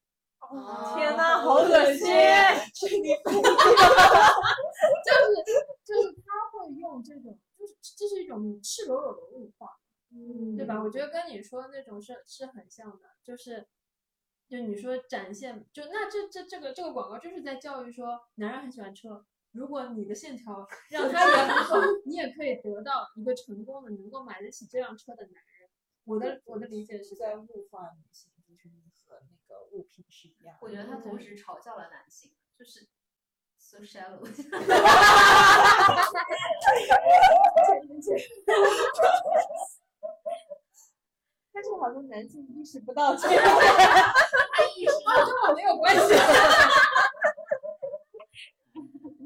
[0.96, 2.08] 天 呐，好恶心！
[2.72, 2.96] 就是
[5.84, 9.68] 就是他会用这种，就是这是一种赤裸裸的物化，
[10.10, 10.82] 嗯，对吧？
[10.82, 13.68] 我觉得跟你说的那种是是很像的，就是，
[14.48, 21.76] 就你说展现，就那这这这个这个广告就是在教育说，男人很喜欢车，如果你的线条 让他也很好，
[22.06, 25.68] 你也可以得到一个成功的能够买得起这辆车的男人。
[26.04, 30.60] 我的我的理解是在，物化女性，就是你和那个物品是一样的。
[30.62, 32.88] 我觉得他同时嘲笑了男性，就是
[33.58, 34.20] so shallow。
[41.52, 43.36] 但是好多男性意识不到这个。
[43.36, 46.00] 他意识到跟我没有关系。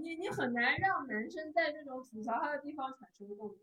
[0.05, 3.59] 你你很难让男生在这种吐槽他的地方产生共鸣，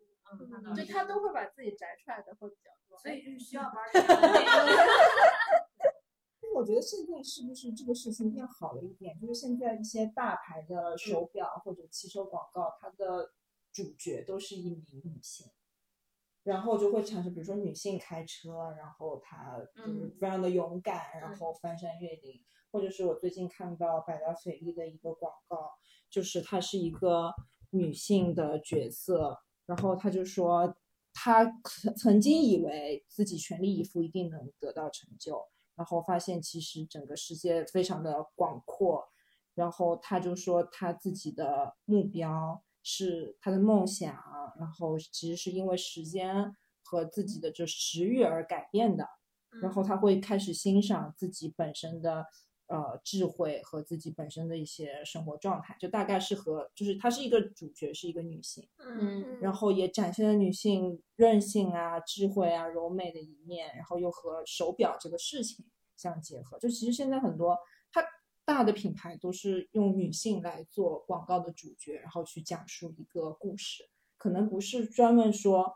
[0.65, 2.97] 嗯，就他都会把自己摘出来的会比较多。
[2.97, 3.99] 所以就是需要是
[6.53, 9.17] 我觉得现在是不是这个事情变好了一点？
[9.19, 13.31] 就是现在一些大牌的手表或者汽车广告，它的
[13.71, 15.49] 主角都是一名女性，
[16.43, 25.71] 然后就会产生，比如说女性开车，然后她就是嗯非常的勇敢，然后翻山越岭，或者是我最近看到百达翡丽的一个广告，
[26.09, 27.33] 就是她是一个
[27.71, 30.75] 女性的角色，然后她就说
[31.13, 35.41] 她曾曾经以为自己全力以赴一定能得到成就。
[35.75, 39.03] 然后发现其实整个世界非常的广阔，
[39.55, 44.13] 然后她就说她自己的目标是她的梦想，
[44.59, 49.07] 然后其实是因为时间和自己的这食欲而改变的，
[49.61, 52.25] 然后他会开始欣赏自己本身的
[52.71, 65.65] 呃智慧和自己本身的一些生活状态，就大概是和就是她是一个主角是一个女性，嗯然后也展现了女性韧性啊、智慧啊、柔美的一面，然后又和手表这个事情
[65.97, 66.57] 相结合。
[66.57, 67.57] 就其实现在很多
[67.91, 68.01] 它
[68.45, 75.73] 大的品牌都是用女性来做广告的主角，然后去讲述一个故事，可能不是专门说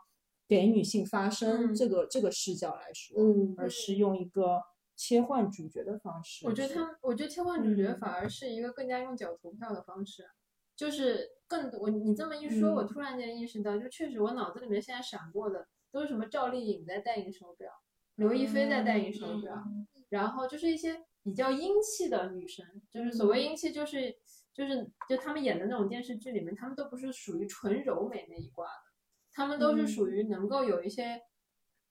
[0.48, 4.62] 给女性发声嗯这个、这个视角来说，嗯而是用一个
[4.96, 6.46] 切换主角的方式。
[6.46, 10.28] 我觉得他们，我觉得切换主角反而是一个更加用脚投票的方式，
[10.74, 11.78] 就是更多。
[11.80, 17.70] 我你这么一说，我嗯突然间意识到，就确实我脑子里面现在闪过的都是什么赵丽颖在代言手表，
[18.16, 19.62] 刘亦菲在代言手表，
[20.08, 24.16] 然后就是一些比较英气的女生，就是所谓英气，就是
[24.54, 28.92] 就是就他们演的那种电视剧里面，他们都不是属于纯柔美那一挂的，
[29.32, 31.20] 他们都是属于能够有一些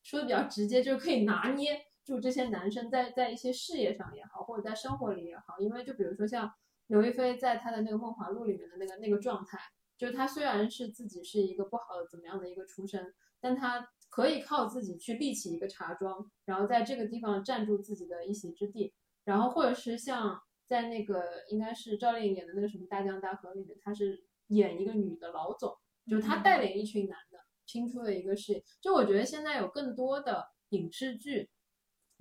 [0.02, 6.50] 说的比较直接，就是可以拿捏住这些男生在在一些事业上也好，或者在生活里也好，因为就比如说像
[6.88, 9.60] 刘亦菲在她的那个《梦华录》里面的那个那个状态，
[9.98, 18.94] 就是她虽然是自己是一个不好的怎么样的一个出身，但她可以靠自己去立起一个茶庄，然后在这个地方站住自己的一席之地，
[19.24, 25.76] 然后或者是像在那个应该是赵丽颖演的那个什么《大江大河》里面，她是演一个女的老总，
[26.08, 28.64] 就是她带领一群男的拼出了一个事业。
[28.80, 31.50] 就我觉得现在有更多的影视剧，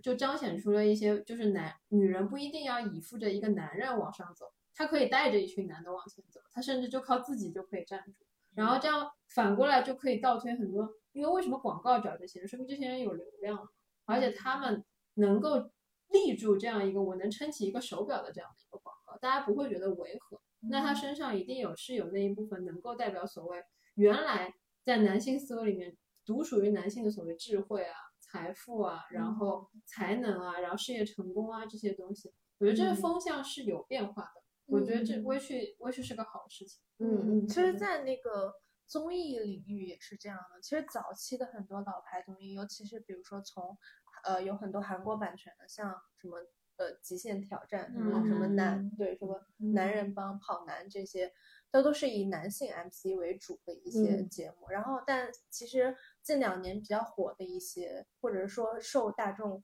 [0.04, 8.26] 就彰显出了一些，就是男女人不一定要依附着一个男人往上走，她可以带着一群男的往前走，她甚至就靠自己就可以站住。
[8.54, 13.66] 然后这样反过来就可以倒推很多，因为为什么广告找这些人，说明这些人有流量，
[14.04, 14.84] 而且他们
[15.14, 15.70] 能够
[16.08, 20.38] 立住这样一个我能撑起一个手表的这样的一个广告，大家不会觉得违和。
[20.68, 24.52] 那他身上一定有是有那一部分能够代表所谓原来
[24.82, 25.96] 在男性思维里面
[26.26, 27.96] 独属于男性的所谓智慧啊、
[28.34, 34.42] 财富啊，然后才能啊，然后事业成功啊这些东西，我觉得这个风向是有变化的。
[34.66, 36.82] 我觉得这微趣微趣是个好事情。
[36.98, 38.52] 嗯嗯，其实，在那个
[38.88, 40.60] 综艺领域也是这样的。
[40.60, 43.78] 其实早期的很多老牌综艺，尤其是比如说从
[44.24, 46.38] 呃有很多韩国版权的，像什么
[46.76, 49.40] 呃极限挑战，什么什么男对什么
[49.74, 51.32] 男人帮跑男这些，
[51.74, 54.68] 都都是以男性 MC 为主的一些嗯节目。
[54.70, 59.60] 然后，但其实近两年比较火的一些，或者说受大众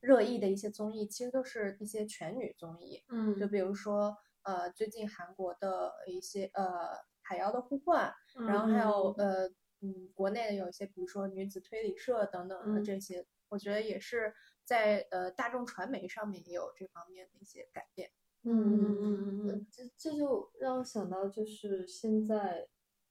[0.00, 3.02] 热议的一些综艺，其实都是一些全女综艺。
[3.08, 6.90] 嗯就比如说呃，最近韩国的一些呃
[7.22, 8.12] 海妖的呼唤，
[8.46, 9.48] 然后还有呃
[9.80, 14.34] 嗯国内的有一些，比如说女子推理社等等的嗯这些，我觉得也是
[14.64, 18.10] 在呃大众传媒上面也有这方面的一些改变。
[18.44, 22.66] 嗯嗯嗯嗯这这就让我想到，就是现在，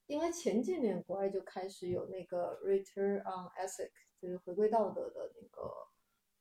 [0.06, 5.70] 应该前几年国外就开始有那个 Return on Ethic，就是回归道德的那个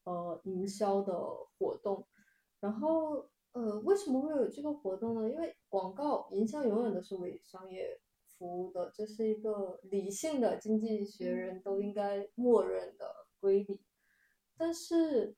[0.05, 1.13] 呃营销的
[1.57, 2.07] 活动。
[2.59, 5.29] 然后呃，为什么会有这个活动呢？
[5.29, 7.99] 因为广告营销永远都是为商业
[8.37, 13.79] 服务的，这是一个理性的经济学人都应该默认的规律。
[14.57, 15.35] 但是，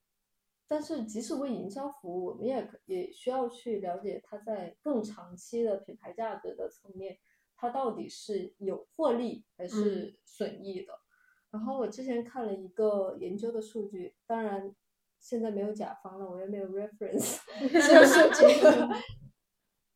[0.70, 7.18] 但是即使为营销服务，我们也可也需要去了解它在更长期的品牌价值的层面，
[7.56, 10.94] 它到底是有获利还是损益的。
[11.50, 14.76] 然后我之前看了一个研究的数据，当然
[15.20, 18.46] 现在没有甲方了，我也没有 reference 这个数据。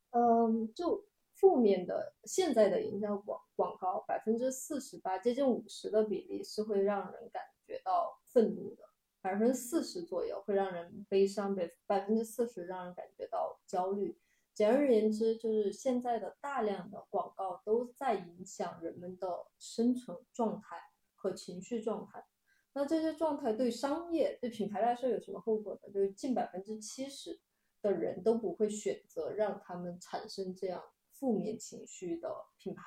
[0.10, 1.06] 嗯，就
[1.36, 8.84] 负面的现在的营销广广告，百分之四十八，接近五十的比例是会让人感觉到愤怒的，
[9.24, 14.20] 百分之四十左右会让人悲伤，百百分之四十让人感觉到焦虑。
[14.54, 20.76] 简而言之，就是现在的大量的广告都在影响人们的生存状态
[21.16, 22.26] 和情绪状态。
[22.74, 25.90] 那这些状态对商业、对品牌来说有什么后果呢？
[25.90, 27.40] 就是近百分之七十
[27.82, 32.84] 的人都不会选择让他们产生这样负面情绪的品牌。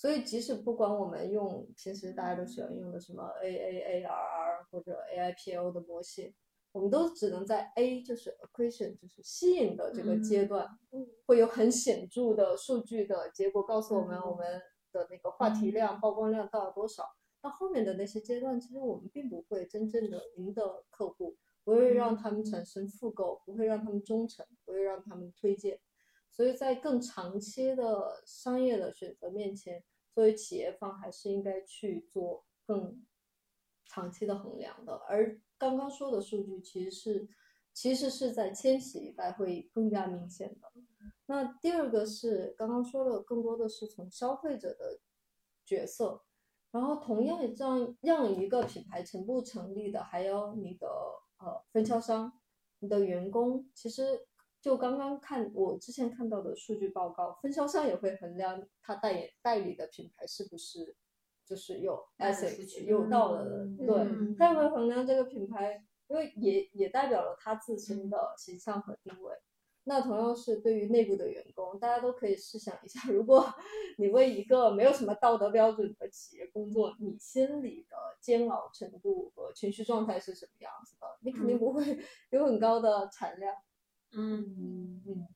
[0.00, 6.32] 所以，即使不管我们用平时大家都喜欢用的什么 AAARR 或者 AIPO 的模型，
[6.72, 10.66] 我们都只能在 A 就是 acquisition 就是吸引的这个阶段，
[11.26, 17.04] 会有很显著的数据的结果告诉我们我们的那个话题量、曝光量到了多少。
[17.42, 25.78] 到后面的那些阶段，其实我们并不会真正的赢得客户，不会让他们产生复购，不会让他们忠诚，不会让他们推荐。
[26.30, 29.82] 所以在更长期的商业的选择面前，
[30.14, 33.04] 作为企业方还是应该去做更
[33.86, 34.94] 长期的衡量的。
[35.08, 37.28] 而刚刚说的数据其实是
[37.72, 40.72] 其实是在千禧一代会更加明显的。
[41.26, 45.00] 那第二个是刚刚说的，更多的是从消费者的
[45.64, 46.22] 角色。
[46.72, 50.86] 然后，同样这样让一个品牌成不成立的，还有你的
[51.38, 52.32] 呃分销商、
[52.78, 53.68] 你的员工。
[53.74, 54.28] 其实
[54.60, 60.94] 就刚刚看我之前看到的数据报告，分销商也会衡量他代言代理的品牌是不是
[61.46, 69.34] 就是有 asset 有到了的，对，他也会衡量这个品牌，因为也也代表了他自身的形象和定位。
[69.84, 73.42] 那同样是对于内部的员工，大家都可以试想一下，如果
[73.96, 81.06] 你为一个没有什么道德标准的企业工作，你心里的煎熬程度和情绪状态是什么样子的？
[81.22, 81.82] 你肯定不会
[82.30, 83.52] 有很高的产量。
[83.54, 83.69] 嗯
[84.12, 85.28] 嗯嗯，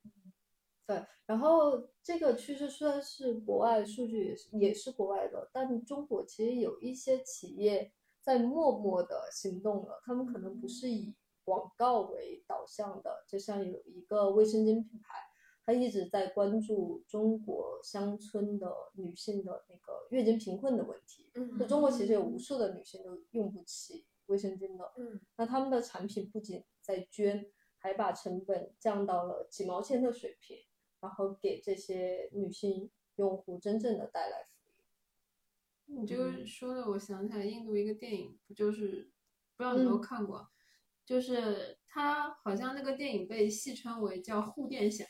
[0.87, 1.05] 对。
[1.27, 11.15] 然后这个趋势虽然是国外数据也是也是国外的，但中国其实有一些企业在默默的行动了，他们可能不是以。
[11.47, 15.19] 广告为导向的，就像有一个卫生巾品牌，
[15.67, 21.31] 他一直在关注中国乡村的女性的那个月经贫困的问题。
[21.35, 24.91] 嗯，就中国其实有无数的女性都用不起卫生巾的。
[24.97, 27.47] 嗯，那他们的产品不仅在捐，
[27.85, 30.57] 还把成本降到了几毛钱的水平，
[31.01, 34.51] 然后给这些女性用户真正的带来福
[35.93, 36.01] 利。
[36.01, 39.13] 你这个说的，我想起来印度一个电影，不就是
[39.55, 40.49] 不知道你有没有看过？
[41.05, 45.05] 就是它好像那个电影被戏称为叫护垫侠，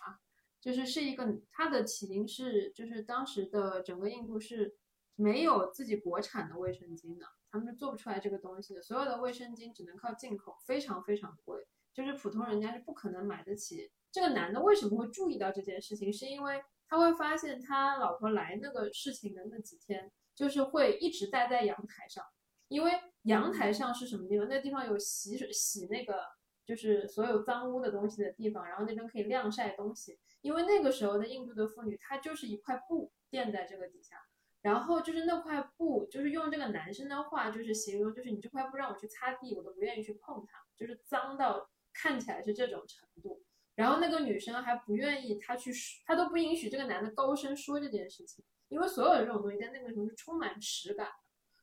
[0.61, 4.77] 就是是一个它的起因是就是当时的整个印度是
[5.15, 11.65] 没有自己国产的卫生巾的，他们是做不出来这个东西的，所有的卫生巾只能靠进口，非常非常贵，
[11.95, 13.91] 就是普通人家是不可能买得起。
[14.13, 16.13] 这个男的为什么会注意到这件事情？
[16.13, 22.23] 是因为他会发现他老婆来那个事情的那几天，就是会一直待在阳台上。
[22.69, 22.93] 因为
[23.23, 24.49] 阳台上是什么地方？
[24.49, 26.21] 那地方有洗水、洗那个
[26.65, 30.19] 就是所有脏污的东西的地方，然后那边可以晾晒东西。
[30.41, 34.17] 因为那个时候的印度的妇女，她就是一块布垫在这个底下，
[34.63, 43.43] 然后就是那块布，就是用这个男生的话就是形容，就是你这块布让我去擦地，我都不愿意去碰它，就是脏到看起来是这种程度。
[43.77, 45.73] 然后那个女生还不愿意她去，
[46.05, 51.09] 她都不允许这个男的高声说这件事情，因为所有的这种东西在那个时候是充满耻感。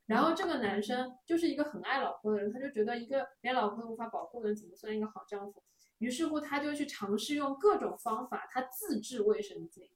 [0.08, 5.64] 然后这个男生就是一个很爱老婆的人，他就觉得一个连老婆都无法保护的人怎么算一个好丈夫？
[6.00, 9.88] 于是乎，他就去尝试用各种方法，他自制卫生巾，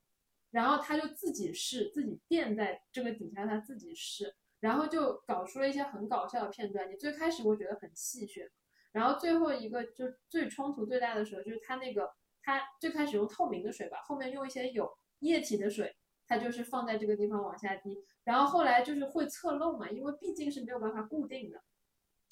[0.52, 6.90] 然后他就自己试，自己垫在这个底下，他自己试，然后就搞出了一些很搞笑的片段。
[6.90, 8.48] 你最开始会觉得很戏谑，
[8.96, 12.10] 然后最后一个就最冲突最大的时候，就是他那个
[12.42, 14.90] 他最开始用透明的水吧，后面用一些有
[15.20, 15.96] 液体的水。
[16.28, 21.62] 它就是放在这个地方往下滴，然后后来就是会侧漏嘛，因为毕竟是没有办法固定的，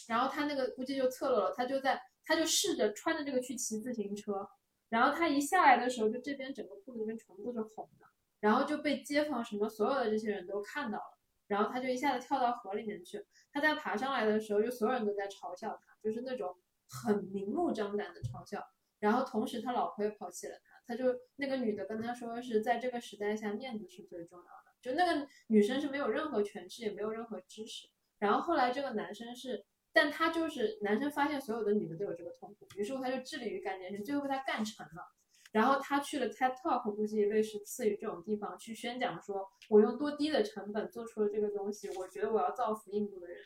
[0.08, 4.50] 然后他那个估计就侧漏了，他就在他就试着穿着这个去骑自行车，
[4.90, 8.08] 然后他一下来的时候，就这边整个裤子这边全部都是红的，
[8.40, 16.56] 然后就被街坊什么所有的这些人都看到了，然后他就一下子跳到河里面去，他在爬上来的时候，就所有人都在嘲笑他，就是那种
[16.90, 18.62] 很明目张胆的嘲笑，
[19.00, 20.74] 然后同时他老婆也抛弃了他。
[20.86, 21.06] 他就
[21.38, 27.88] 那个女的跟他说是在这个时代下面子是最重要的，就那个女生是没有任何权势也没有任何知识，
[28.20, 35.08] 然后后来这个男生是，但他就是男生发现所有的女的都有这个痛苦，于是乎他就致力于干这件事，最后被他干成了，
[35.54, 43.38] 然后他去了 TED Talk，估计类似次于这种地方去宣讲说，我用多低的成本做出了这个东西，我觉得我要造福印度的人。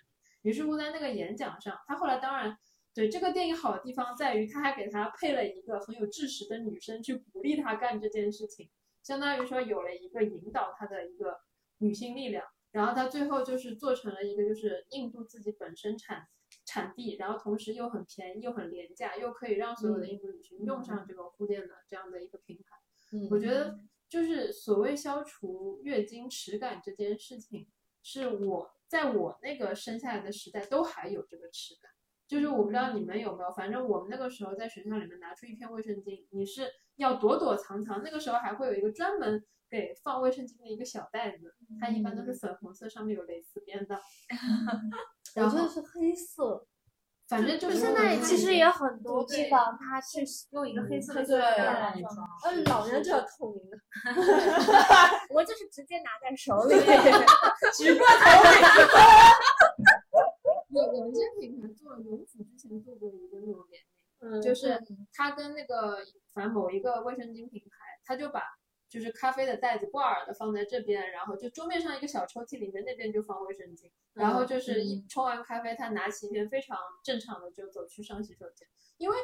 [0.43, 2.57] 于是乎，在那个演讲上，他后来当然
[2.93, 8.69] 对这个电影好的地方在于，他还给他配了一个很有知识的女生去鼓励他干这件事情，
[9.03, 11.39] 相当于说有了一个引导他的一个
[11.79, 12.45] 女性力量。
[12.71, 16.27] 然后他最后就是做成了一个就是印度自己本身产
[16.65, 22.77] 产地，然后同时又很便宜又很廉价，又可以让所有的印度女性用上这个护垫的这样的一个品牌。
[23.13, 27.67] 嗯我觉得就是所谓消除月经耻感这件事情，
[28.03, 31.91] 是我在我那个生下来的时代都还有这个耻感。
[32.27, 43.95] 就是我不知道你们有没有，反正我们那个时候在学校里面拿出一片卫生巾，你是要躲躲藏藏，那个时候还会有一个专门给放卫生巾的一个小袋子，它一般都是粉红色，上面有蕾丝边的。
[43.95, 43.99] 我
[45.41, 46.67] 然后觉得是黑色，
[47.27, 50.19] 反正就是现在其实也很多地方，它是
[50.51, 52.15] 用一个黑色的塑料袋来装。
[52.45, 53.77] 呃，老年这透明的，
[55.35, 56.75] 我就是直接拿在手里。
[60.69, 64.79] 有有一些品牌做，永福之前做过一个那种联名，嗯就是
[65.13, 65.97] 他跟那个
[66.33, 68.41] 反正某一个卫生巾品牌，他就把
[68.89, 79.17] 就是咖啡的袋子挂耳的放在这边，然后就桌面上一个小抽屉里面那边就放卫生巾，然后就是一冲完咖啡，他拿起一片非常正常的就走去上洗手间，因为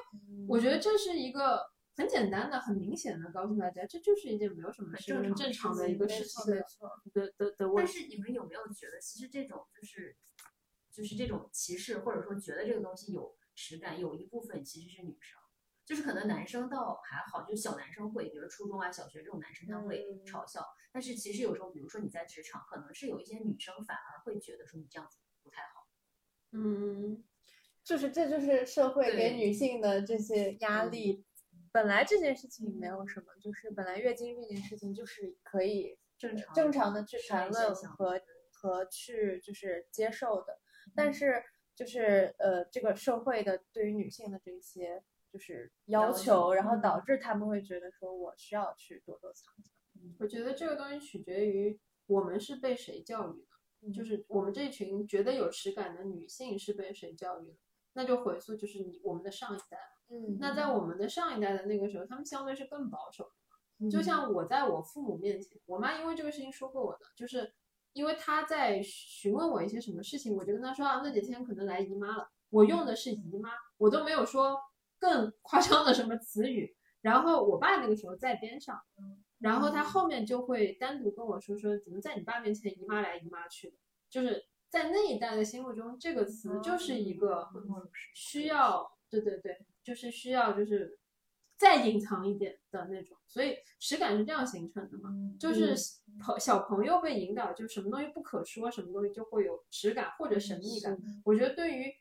[0.48, 1.72] 我觉得这是一个。
[1.96, 6.66] 很简单的、很明显的告诉大家，这就是一件没有什么正常正常的一个事情的
[7.14, 7.88] 的的的问但。
[7.88, 10.18] 是你们有没有觉得，其实这种就是
[10.92, 15.40] 就是这种歧视，或者说觉得这个东西有耻感，有一部分其实是女生，
[15.86, 20.26] 就是可能男生倒还好，就小男生会，比如初中啊、小学这种男生他会嗯。
[20.26, 25.88] 嘲笑，但是其实有时候，比如说你在职场，可能是有一些女生反而会觉得说你这样子不太好。
[26.52, 27.24] 嗯，
[27.84, 31.26] 就是这就是社会给女性的这些压力。
[31.72, 38.22] 本来这件事情没有什么，就是本来月经这件事情就是可以正常正常的去谈论和。
[38.56, 40.58] 和去就是接受的，
[40.96, 41.44] 但是
[41.76, 45.04] 就是呃这个社会的对于女性的这些
[45.34, 49.74] 就是要要求，然后嗯导致他们会觉得说我需要去躲躲藏藏。
[50.20, 53.44] 我觉得这个东西取决于我们是被谁教育
[53.82, 57.58] 的，就是我们这群觉得有耻感的女性是被谁教育的，
[57.94, 59.80] 那就回溯就是你我们的上一代。
[60.10, 63.90] 嗯那在我们的上一代的那个时候，他们相对是更保守的。
[63.90, 67.52] 就像我在我父母面前，我妈因为这个事情说过我的，就是
[67.94, 72.30] 因为她在询问我一些什么事情，我就跟她说啊，那几天可能来姨妈了。
[72.50, 74.60] 我用的是姨妈，我都没有说
[75.04, 76.74] 更夸张的什么词语。
[77.02, 78.82] 然后我爸那个时候在边上，
[79.40, 83.76] 然后他后面就会单独跟我说说，怎么在你爸面前姨妈来姨妈去的，
[84.10, 87.50] 就是在那一代的心目中，这个词就是一个
[88.14, 90.98] 需要，对对对，就是需要就是
[91.58, 95.76] 再隐藏一点的那种，所以实感是这样形成的嘛，就是
[96.22, 100.98] 朋小朋友被引导，就什么东西不可说，什么东西就会有实感或者神秘感。
[101.26, 101.94] 我觉得对于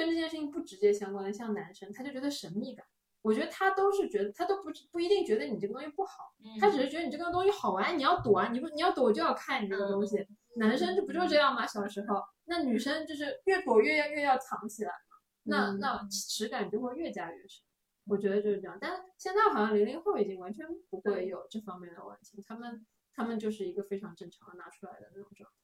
[0.00, 2.86] 跟这件事情不直接相关的，像男生，他就觉得神秘感。
[3.20, 10.26] 我觉得他都是觉得，他都不不一定觉得你这个东西不好，他只是觉得你这个东西好玩，你要躲啊，你不你要躲我就要看你这个东西。
[10.56, 11.66] 男生就不就这样吗？
[11.66, 17.62] 小时候，那女生就是越躲越要越要藏起来嘛，那那耻感就会越加越深。
[18.06, 25.56] 我觉得就是这样，但现在好像零零后已经完全不会有这方面的问题，他们他们就是一个非常正常的拿出来的那种状态。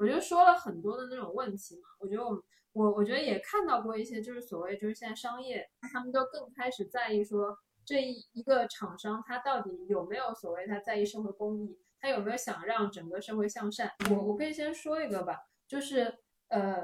[0.00, 7.54] 我就说了很多的那种问题嘛，我觉得我我我觉得也看到过一些，就是所谓就是现在商业，他们都更开始在意说
[7.84, 13.92] 这一一个厂商他到底有没有所谓他在意社会公益，他有没有想让整个社会向善。
[14.10, 15.36] 我我可以先说一个吧，
[15.68, 16.16] 就是
[16.48, 16.82] 呃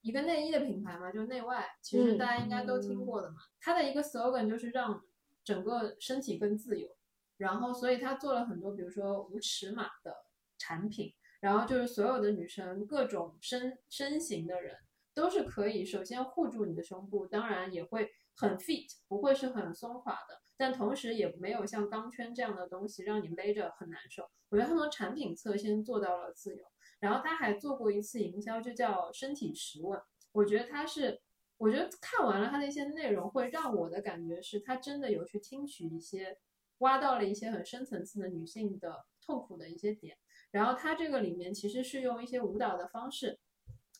[0.00, 5.00] 一个内衣的品牌嘛，就内外，其实大家应该都听过的嘛，它的一个 slogan 就是让
[5.44, 6.88] 整个身体更自由，
[7.36, 10.24] 然后所以它做了很多，比如说无尺码的
[10.58, 11.14] 产品。
[11.40, 14.76] 然后就是所有的女生，各种身身形的人
[15.14, 24.28] 都是可以首先护住你的胸部，当然也会很 fit，不会是很松垮的，但同时也没有像钢圈这样的东西让你勒着很难受。
[24.48, 26.64] 我觉得他从产品侧先做到了自由，
[27.00, 30.00] 然后他还做过一次营销，就叫身体十问。
[30.32, 31.20] 我觉得他是，
[31.56, 36.38] 我觉得看完了他的一些内容，会让我的感觉是他真的有去听取一些，
[36.78, 40.16] 挖到了一些很深层次的女性的痛苦的一些点。
[40.58, 43.38] 然后它这个里面其实是用一些舞蹈的方式，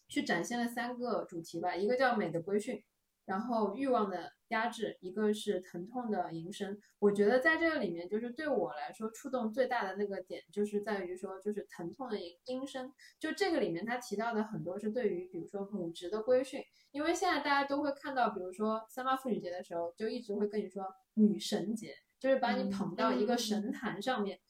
[0.09, 2.83] 去展现了三个主题吧，一个叫美的规训，
[3.27, 6.77] 然后欲望的压制，一个是疼痛的营生。
[6.99, 12.93] 我觉得在这个里面，就是对我来说触动最大的那个点，就是在于说，就是疼痛的营生。
[13.21, 16.61] 就这个里面他提到的很多是对于，比如说母职的规训，
[16.91, 21.95] 因为现在大家都会看到，比如说三八妇女节的时候，就一直会跟你说女神节。
[22.21, 24.41] 就是把你捧到一个神坛上面。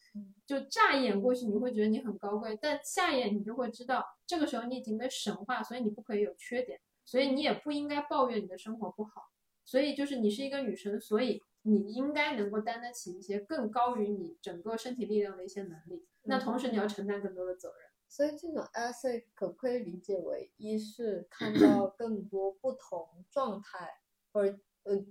[0.46, 9.30] 就乍一眼过去，你会觉得你很高贵，但下一眼你就会知道，这个时候你已经被神化，所以你不可以有缺点，所以你也不应该抱怨你的生活不好。
[9.64, 16.06] 所以就是你是一个女生，所以你应该能够担得起一些更高于你整个身体力量的一些能力。
[16.22, 17.88] 那同时你要承担更多的责任。
[18.10, 24.00] 所以这种 essay 可不可以理解为，一是看到 更多不同状态，
[24.32, 25.04] 或者呃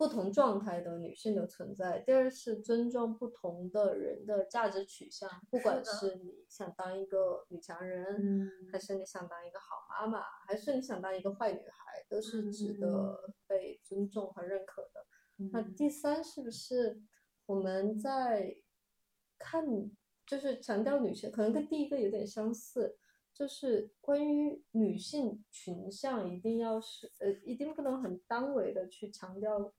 [0.00, 15.04] 不同状态的女性的存在；第二是尊重不同的人的价值取向，不管是你想当一个女强人，还是你想当一个好妈妈，还是你想当一个坏女孩，都是值得被尊重和认可的。
[15.52, 17.02] 那第三是不是
[17.44, 18.56] 我们在
[19.38, 19.90] 看？
[20.26, 22.96] 就是强调女性，可能跟第一个有点相似，
[23.34, 29.72] 就是关于女性群像，一定要是呃，一定不能很单维的去强调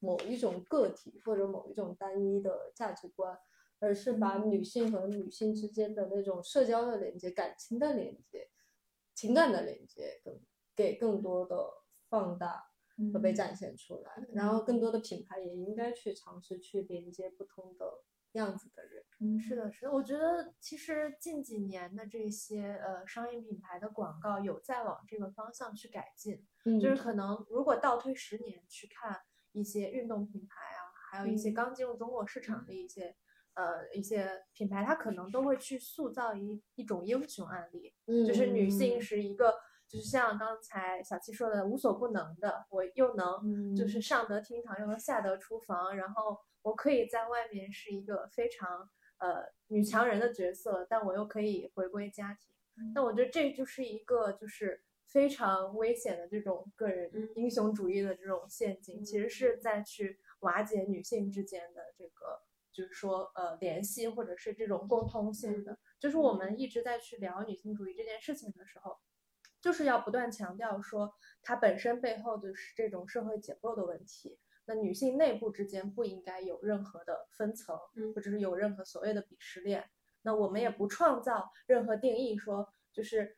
[0.00, 3.38] 某一种个体或者某一种单一的价值观，
[3.80, 8.48] 而是把女性和女性之间的那种社交的连接、感情的连接、
[9.14, 10.40] 情感的连接，更
[10.76, 11.68] 给更多的
[12.08, 12.70] 放大
[13.12, 14.26] 和被展现出来。
[14.32, 19.04] 然后，更多的品牌也应该去尝试去连接不同的样子的人。
[19.20, 26.78] 嗯，是的，是的，我觉得其实近几年的这些呃商业品牌的广告有在往这个方向去改进，嗯。
[26.78, 29.20] 就是可能如果倒推十年去看
[29.58, 30.80] 一些运动品牌啊，
[31.10, 33.14] 还有一些嗯刚进入中国市场的一些
[33.54, 37.94] 呃一些品牌，它可能都会去塑造一一种英雄案例，
[38.26, 39.54] 就是女性是一个。
[39.90, 48.86] 就是像刚才小七说的，无所不能的，我又能就是上得厅堂，又能下得厨房，然后我可以在外面是一个非常
[49.16, 52.54] 呃女强人的角色，但我又可以回归家庭。
[52.94, 65.76] 那我觉得这就是一个就是非常危险的这种个人英雄主义的这种陷阱，其实是在去瓦解女性之间的这个就是说呃联系或者是这种共通性的。
[65.98, 68.96] 就是我们一直在去聊女性主义这件事情的时候。
[69.60, 71.12] 就是要不断强调说，
[71.42, 74.38] 它本身背后的是这种社会结构的问题。
[74.66, 77.76] 那女性内部之间不应该有任何的分层，
[78.14, 79.90] 或者是有任何所谓的鄙视链。
[80.22, 83.36] 那我们也不创造任何定义，说就是，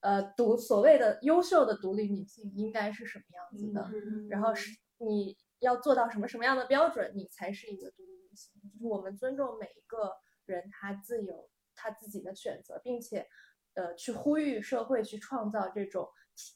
[0.00, 3.90] 呃，独所谓的优秀的独立女性应该是什么样子的，
[4.28, 8.52] 然后是你要做到什么什么样的标准，你才是一个独立女性。
[8.62, 10.12] 就是我们尊重每一个
[10.46, 13.26] 人他自有他自己的选择，并且。
[13.74, 16.08] 呃，去呼吁社会去创造这种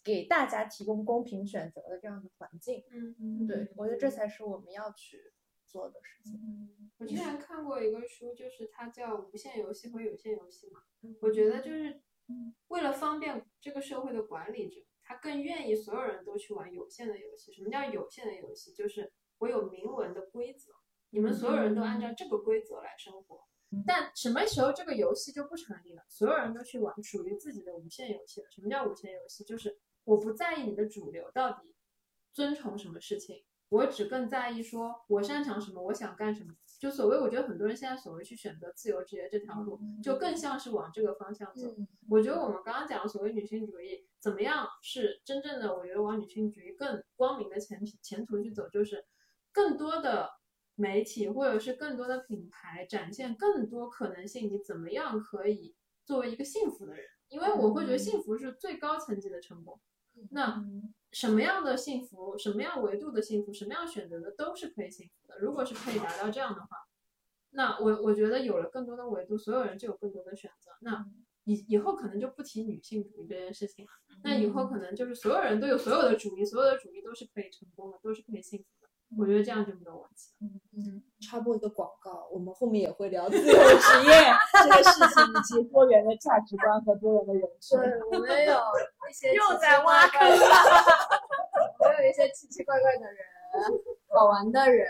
[0.02, 2.82] 给大家提供公平选择的这样的环境。
[2.90, 5.32] 嗯嗯，对，我觉得这才是我们要去
[5.64, 6.40] 做的事情。
[6.98, 10.81] 我之前看过一个书，就是它叫《无限游戏和有限游戏》嘛。
[11.20, 12.02] 我觉得就是
[12.69, 17.53] 为了方便这个社会的管理者，他更愿意所有人都去玩有限的游戏。
[17.53, 18.73] 什么叫有限的游戏？
[18.73, 20.73] 就是我有明文的规则，
[21.11, 23.45] 你们所有人都按照这个规则来生活。
[23.87, 26.03] 但什么时候这个游戏就不成立了？
[26.09, 28.47] 所有人都去玩属于自己的无限游戏了。
[28.51, 29.43] 什么叫无限游戏？
[29.45, 31.75] 就是我不在意你的主流到底
[32.33, 33.43] 遵从什么事情，
[33.73, 36.55] 我只更在意说我擅长什么，我想干什么。
[36.78, 41.74] 就所谓，我觉得很多人现在所谓去选择自由职业这条路，就更像是往这个方向走。
[42.09, 45.77] 我觉得我们刚刚讲的所谓女性主义，怎么样是真正的？
[45.77, 49.05] 我觉得往女性主义更光明的前前途去走，就是
[49.53, 50.31] 更多的。
[50.74, 57.05] 媒体或者是更多的品牌展现更多可能性，你怎么样可以作为一个幸福的人？
[57.28, 59.78] 因为我会觉得幸福是最高层级的成功。
[60.31, 60.65] 那
[61.12, 65.39] 什么样的幸福，什么样维度的幸福，什么样选择的都是可以幸福的。
[65.39, 66.68] 如果是可以达到这样的话，
[67.51, 70.70] 那我我觉得有了更多的维度，所有人就有更多的选择。
[70.80, 71.06] 那
[71.44, 73.90] 以以后可能就不提女性主义这件事情了。
[74.24, 78.82] 那以后可能就是所有人都有所有的主义，所有的主义都是可以成功的，都是可以幸福的。
[79.18, 80.32] 我觉得这样就没有问题。
[80.40, 83.52] 嗯嗯，插播一个广告，我们后面也会聊自由职
[84.06, 84.12] 业
[84.52, 87.78] 这个事情，以及多元的价值观和多元的人生。
[87.80, 88.60] 对，我们有
[89.09, 90.47] 一些 又在挖坑了，
[91.78, 93.18] 我有一些奇奇怪怪的人，
[94.09, 94.89] 好玩的人。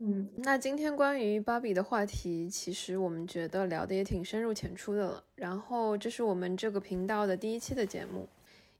[0.00, 5.22] 嗯，那今天关于芭比的话题，其实我们觉得聊的也挺深入浅出的了。
[5.36, 8.26] 然后这是我们这个频道的第一期的节目。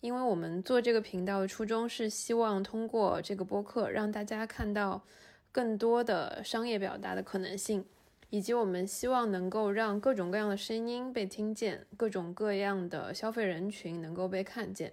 [0.01, 5.03] 因为我们做这个频道的初衷是希望通过这个播客让大家看到
[5.51, 7.85] 更多的商业表达的可能性，
[8.31, 14.93] 以及我们希望能够让各种各样的声音被听见，各种各样的消费人群能够被看见，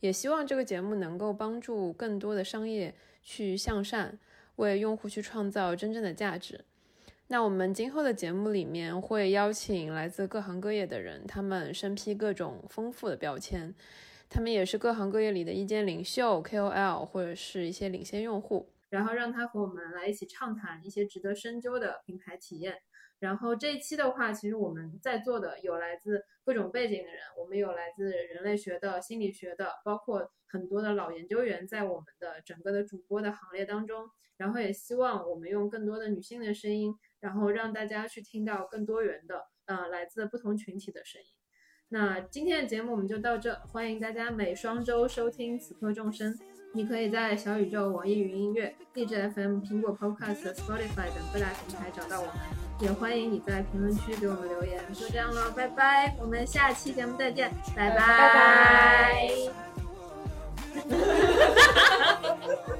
[0.00, 4.18] 也希望这个节目能够帮助更多的商业去向善，
[4.56, 6.64] 为用户去创造真正的价值。
[7.28, 13.72] 那我们今后的节目里面会邀请来自各行各业的人，他们身披各种丰富的标签。
[14.30, 18.72] 他们也是各行各业里的意见领袖、KOL 或者是一些领先用户。
[18.88, 22.76] 然后让他和我们来一起畅谈一些值得深究的品牌体验。
[23.18, 34.08] 然后这一期的话，其实我们在座的有来自各种背景的人，我们有来自人类学的、心理学的，包括很多的老研究员在我们的整个的主播的行列当中。
[34.36, 41.28] 然后也希望我们用更多的女性的声音，然后让大家去听到更多元的，呃，来自不同群体的声音。
[41.92, 46.32] 那今天的节目我们就到这，欢迎大家每双周收听《此刻众生》。
[46.72, 52.34] 你可以在小宇宙、网易云音乐、荔枝 FM、苹果 Podcast、Spotify 等各大平台找到我们，
[52.78, 54.80] 也欢迎你在评论区给我们留言。
[54.94, 59.28] 就这样了，拜拜，我们下期节目再见，拜拜。
[60.72, 62.79] Surrounded but